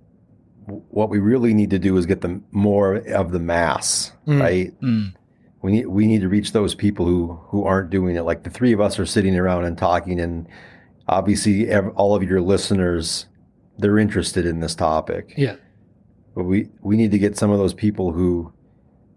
[0.65, 4.39] what we really need to do is get the more of the mass, mm.
[4.39, 4.81] right?
[4.81, 5.13] Mm.
[5.61, 8.23] we need we need to reach those people who who aren't doing it.
[8.23, 10.47] Like the three of us are sitting around and talking, and
[11.07, 13.27] obviously all of your listeners
[13.77, 15.33] they're interested in this topic.
[15.37, 15.57] Yeah,
[16.33, 18.51] but we we need to get some of those people who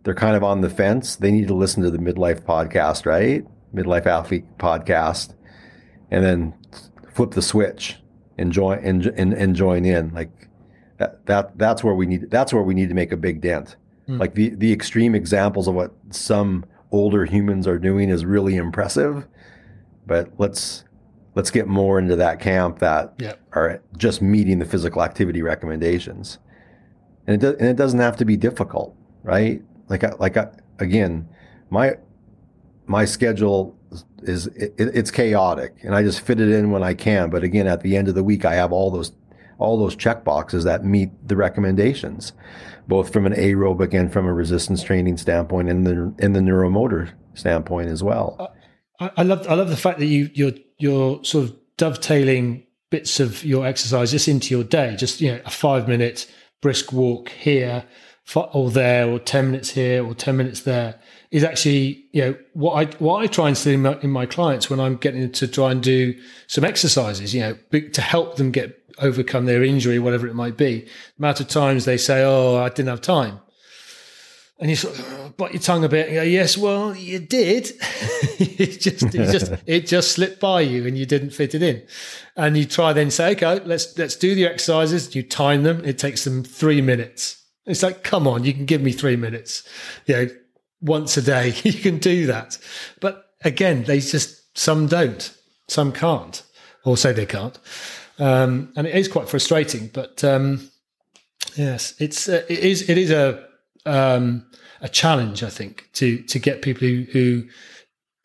[0.05, 1.17] they're kind of on the fence.
[1.17, 3.45] They need to listen to the midlife podcast, right?
[3.75, 5.35] Midlife athlete podcast,
[6.11, 6.55] and then
[7.13, 7.97] flip the switch
[8.37, 10.13] and join and, and, and join in.
[10.15, 10.31] Like
[10.99, 13.77] that that that's where we need that's where we need to make a big dent.
[14.09, 14.21] Mm.
[14.21, 19.27] Like the the extreme examples of what some older humans are doing is really impressive,
[20.07, 20.85] but let's
[21.39, 23.41] let's get more into that camp that yep.
[23.53, 26.39] are just meeting the physical activity recommendations.
[27.29, 29.63] And it, do, and it doesn't have to be difficult, right?
[29.89, 30.37] Like, like
[30.81, 31.29] again,
[31.71, 31.95] my,
[32.87, 33.78] my schedule
[34.23, 37.31] is, it, it's chaotic and I just fit it in when I can.
[37.31, 39.13] But again, at the end of the week, I have all those,
[39.59, 42.33] all those check boxes that meet the recommendations,
[42.87, 47.13] both from an aerobic and from a resistance training standpoint and the, in the neuromotor
[47.35, 48.55] standpoint as well.
[49.01, 53.21] I, I love, I love the fact that you, you're, you're sort of dovetailing bits
[53.21, 56.31] of your exercise just into your day, just, you know, a five minute
[56.61, 57.85] brisk walk here
[58.35, 61.01] or there or 10 minutes here or 10 minutes there
[61.31, 64.27] is actually you know what I what I try and see in my, in my
[64.27, 68.51] clients when I'm getting to try and do some exercises you know to help them
[68.51, 70.81] get overcome their injury whatever it might be.
[70.81, 73.41] The amount of times they say oh I didn't have time.
[74.61, 76.09] And you sort of oh, bite your tongue a bit.
[76.09, 77.73] And go yes well you did.
[78.41, 81.83] It just it just it just slipped by you and you didn't fit it in.
[82.37, 85.15] And you try then say okay let's let's do the exercises.
[85.15, 85.85] You time them.
[85.85, 87.45] It takes them three minutes.
[87.67, 89.69] It's like come on you can give me three minutes.
[90.07, 90.29] You know
[90.81, 92.59] once a day you can do that
[93.01, 95.37] but again they just some don't
[95.69, 96.43] some can't
[96.85, 97.59] or say they can't
[98.19, 100.71] um, and it is quite frustrating but um,
[101.57, 103.47] yes it's uh, it is it is a
[103.87, 104.45] um,
[104.81, 107.45] a challenge, I think, to to get people who, who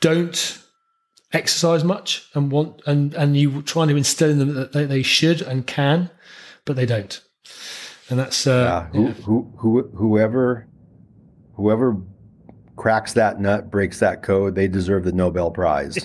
[0.02, 0.60] don't
[1.32, 5.04] exercise much and want and and you trying to instill in them that they, they
[5.04, 6.12] should and can,
[6.66, 7.22] but they don't.
[8.10, 9.14] And that's uh, yeah, who, yeah.
[9.14, 10.68] Who, who, whoever
[11.54, 11.98] whoever
[12.76, 15.98] cracks that nut, breaks that code, they deserve the Nobel Prize.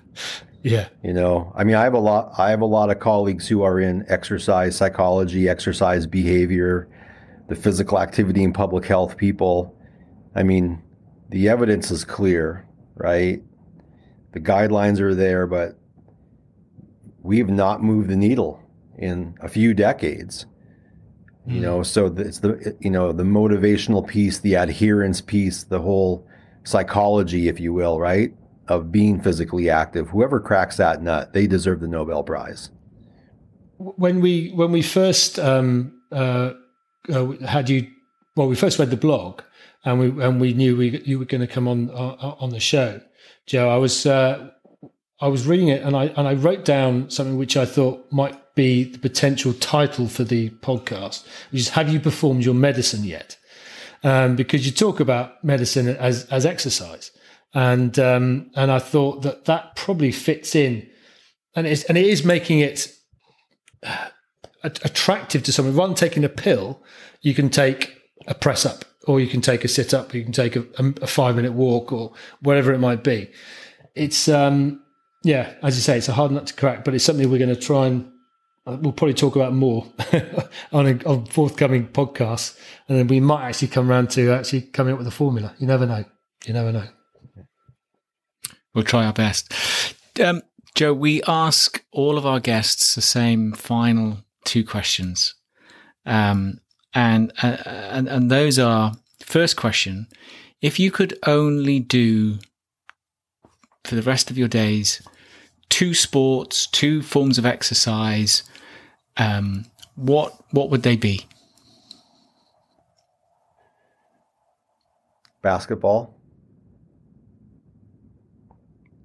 [0.62, 0.88] yeah.
[1.02, 2.32] You know, I mean, I have a lot.
[2.38, 6.88] I have a lot of colleagues who are in exercise psychology, exercise behavior,
[7.48, 9.76] the physical activity and public health people.
[10.34, 10.82] I mean,
[11.30, 13.42] the evidence is clear, right?
[14.32, 15.78] The guidelines are there, but
[17.22, 18.62] we've not moved the needle
[18.96, 20.46] in a few decades.
[21.46, 21.84] You know, hmm.
[21.84, 26.26] so it's the you know the motivational piece, the adherence piece, the whole
[26.64, 28.34] psychology, if you will, right,
[28.68, 30.08] of being physically active.
[30.10, 32.70] Whoever cracks that nut, they deserve the Nobel Prize.
[33.78, 36.52] When we when we first um, uh,
[37.08, 37.88] uh, had you?
[38.36, 39.40] Well, we first read the blog,
[39.84, 42.60] and we and we knew we, you were going to come on uh, on the
[42.60, 43.00] show,
[43.46, 43.70] Joe.
[43.70, 44.50] I was uh,
[45.20, 48.39] I was reading it, and I and I wrote down something which I thought might
[48.54, 53.36] be the potential title for the podcast, which is "Have you performed your medicine yet?"
[54.02, 57.10] Um, because you talk about medicine as as exercise,
[57.54, 60.88] and um, and I thought that that probably fits in,
[61.54, 62.92] and it's and it is making it
[64.62, 65.74] attractive to someone.
[65.74, 66.82] Rather than taking a pill,
[67.22, 67.96] you can take
[68.26, 71.06] a press up, or you can take a sit up, you can take a, a
[71.06, 73.30] five minute walk, or whatever it might be.
[73.94, 74.82] It's um,
[75.22, 77.54] yeah, as you say, it's a hard nut to crack, but it's something we're going
[77.54, 78.10] to try and uh,
[78.76, 79.86] we'll probably talk about more
[80.72, 82.58] on a on forthcoming podcasts,
[82.88, 85.54] and then we might actually come around to actually coming up with a formula.
[85.58, 86.04] You never know.
[86.46, 86.86] You never know.
[88.74, 89.52] We'll try our best.
[90.22, 90.42] Um,
[90.74, 95.34] Joe, we ask all of our guests the same final two questions,
[96.06, 96.60] um,
[96.94, 100.06] and uh, and and those are first question:
[100.60, 102.38] if you could only do
[103.84, 105.02] for the rest of your days
[105.70, 108.42] two sports, two forms of exercise,
[109.16, 111.26] um, what what would they be?
[115.42, 116.16] Basketball.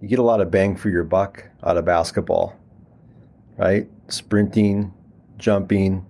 [0.01, 2.56] You get a lot of bang for your buck out of basketball,
[3.58, 3.88] right?
[4.08, 4.93] Sprinting,
[5.38, 6.06] jumping.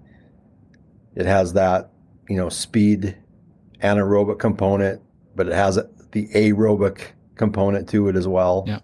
[1.15, 1.91] It has that,
[2.27, 3.15] you know, speed
[3.81, 5.01] anaerobic component,
[5.35, 5.79] but it has
[6.11, 8.65] the aerobic component to it as well.
[8.67, 8.79] Yeah.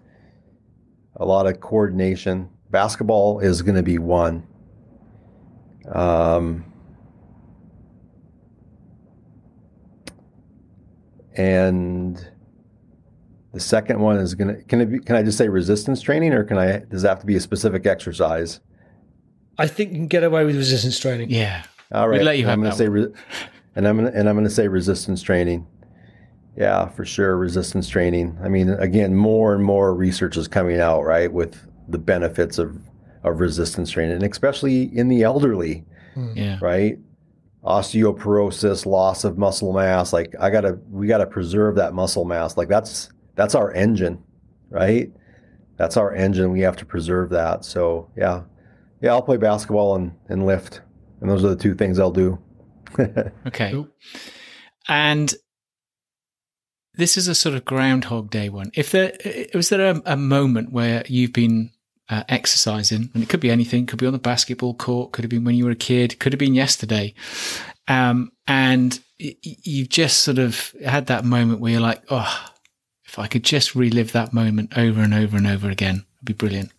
[1.16, 2.48] A lot of coordination.
[2.70, 4.46] Basketball is going to be one.
[5.92, 6.64] Um,
[11.36, 12.26] and
[13.52, 16.32] the second one is going to can it be, can I just say resistance training
[16.32, 18.60] or can I does that have to be a specific exercise?
[19.58, 21.30] I think you can get away with resistance training.
[21.30, 21.64] Yeah.
[21.92, 22.16] All right.
[22.16, 23.12] We'll let you I'm going to say, re-
[23.76, 25.66] and I'm going to, and I'm going to say resistance training.
[26.56, 27.36] Yeah, for sure.
[27.36, 28.38] Resistance training.
[28.42, 31.56] I mean, again, more and more research is coming out, right, with
[31.88, 32.78] the benefits of,
[33.24, 36.32] of resistance training, and especially in the elderly, hmm.
[36.34, 36.58] yeah.
[36.60, 36.98] right?
[37.64, 40.12] Osteoporosis, loss of muscle mass.
[40.12, 42.56] Like I gotta, we gotta preserve that muscle mass.
[42.56, 44.22] Like that's that's our engine,
[44.70, 45.12] right?
[45.76, 46.50] That's our engine.
[46.50, 47.64] We have to preserve that.
[47.64, 48.42] So yeah,
[49.00, 49.10] yeah.
[49.10, 50.80] I'll play basketball and and lift,
[51.20, 52.38] and those are the two things I'll do.
[53.46, 53.84] okay.
[54.88, 55.32] And
[56.94, 58.70] this is a sort of Groundhog Day one.
[58.74, 59.12] If there
[59.54, 61.70] was there a, a moment where you've been
[62.12, 65.30] uh, exercising, and it could be anything, could be on the basketball court, could have
[65.30, 67.14] been when you were a kid, could have been yesterday,
[67.88, 72.50] um, and you've just sort of had that moment where you're like, oh,
[73.06, 76.34] if I could just relive that moment over and over and over again, it'd be
[76.34, 76.70] brilliant.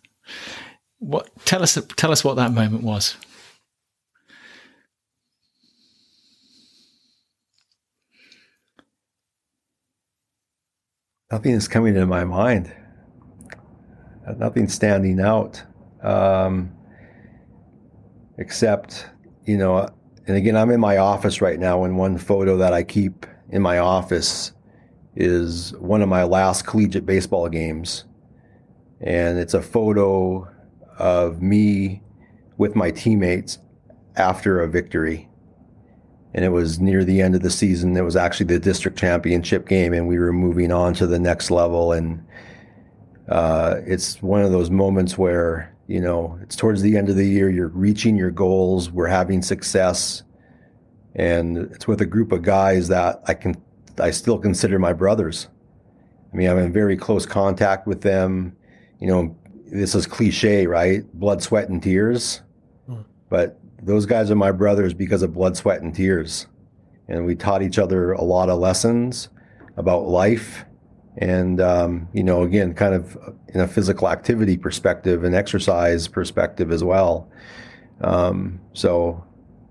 [0.98, 3.16] What tell us tell us what that moment was.
[11.32, 12.72] Nothing is coming to my mind.
[14.36, 15.62] Nothing standing out.
[16.02, 16.72] Um,
[18.38, 19.06] except,
[19.44, 19.88] you know,
[20.26, 23.62] and again, I'm in my office right now, and one photo that I keep in
[23.62, 24.52] my office
[25.16, 28.04] is one of my last collegiate baseball games.
[29.00, 30.48] And it's a photo
[30.98, 32.02] of me
[32.56, 33.58] with my teammates
[34.16, 35.28] after a victory
[36.34, 37.96] and it was near the end of the season.
[37.96, 41.50] It was actually the district championship game, and we were moving on to the next
[41.50, 41.92] level.
[41.92, 42.26] And
[43.28, 47.26] uh, it's one of those moments where you know it's towards the end of the
[47.26, 47.50] year.
[47.50, 48.90] You're reaching your goals.
[48.90, 50.22] We're having success,
[51.14, 53.56] and it's with a group of guys that I can
[53.98, 55.48] I still consider my brothers.
[56.32, 58.56] I mean, I'm in very close contact with them.
[59.00, 61.04] You know, this is cliche, right?
[61.14, 62.42] Blood, sweat, and tears.
[62.86, 63.02] Hmm.
[63.28, 66.46] But those guys are my brothers because of blood, sweat, and tears.
[67.08, 69.28] And we taught each other a lot of lessons
[69.76, 70.64] about life.
[71.16, 73.16] And, um, you know, again, kind of
[73.48, 77.30] in a physical activity perspective and exercise perspective as well.
[78.00, 79.24] Um, so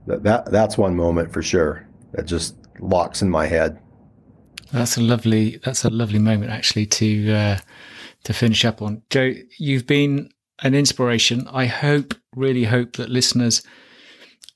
[0.07, 3.79] that, that, that's one moment for sure that just locks in my head.
[4.71, 7.57] That's a lovely, that's a lovely moment actually to, uh,
[8.23, 9.01] to finish up on.
[9.09, 10.29] Joe, you've been
[10.63, 11.47] an inspiration.
[11.51, 13.63] I hope, really hope that listeners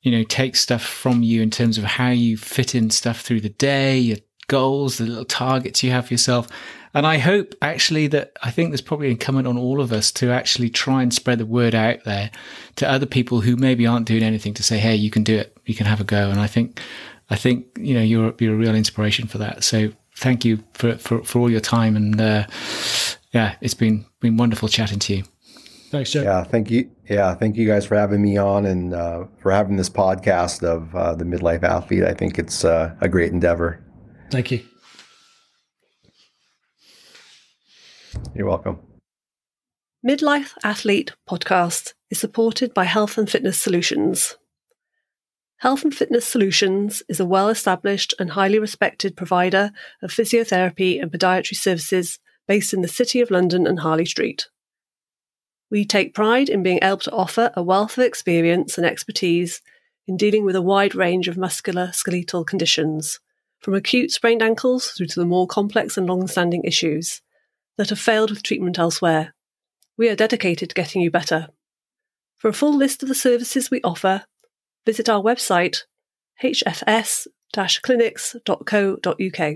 [0.07, 3.41] you know, take stuff from you in terms of how you fit in stuff through
[3.41, 4.17] the day, your
[4.47, 6.47] goals, the little targets you have for yourself.
[6.93, 10.31] And I hope actually that I think there's probably incumbent on all of us to
[10.31, 12.31] actually try and spread the word out there
[12.77, 15.55] to other people who maybe aren't doing anything to say, Hey, you can do it.
[15.65, 16.29] You can have a go.
[16.29, 16.81] And I think,
[17.29, 19.63] I think, you know, you're, you're a real inspiration for that.
[19.63, 21.95] So thank you for, for, for all your time.
[21.95, 22.47] And, uh,
[23.33, 25.23] yeah, it's been, been wonderful chatting to you.
[25.89, 26.23] Thanks, Jeff.
[26.25, 26.89] Yeah, thank you.
[27.09, 30.93] Yeah, thank you guys for having me on and uh, for having this podcast of
[30.95, 32.03] uh, the midlife athlete.
[32.03, 33.81] I think it's uh, a great endeavor.
[34.29, 34.63] Thank you.
[38.35, 38.79] You're welcome.
[40.05, 44.35] Midlife Athlete podcast is supported by Health and Fitness Solutions.
[45.57, 49.71] Health and Fitness Solutions is a well established and highly respected provider
[50.03, 54.47] of physiotherapy and podiatry services based in the City of London and Harley Street.
[55.71, 59.61] We take pride in being able to offer a wealth of experience and expertise
[60.07, 63.19] in dealing with a wide range of musculoskeletal conditions,
[63.59, 67.21] from acute sprained ankles through to the more complex and long standing issues
[67.77, 69.33] that have failed with treatment elsewhere.
[69.97, 71.49] We are dedicated to getting you better.
[72.37, 74.25] For a full list of the services we offer,
[74.85, 75.83] visit our website
[76.41, 77.27] hfs
[77.81, 79.55] clinics.co.uk.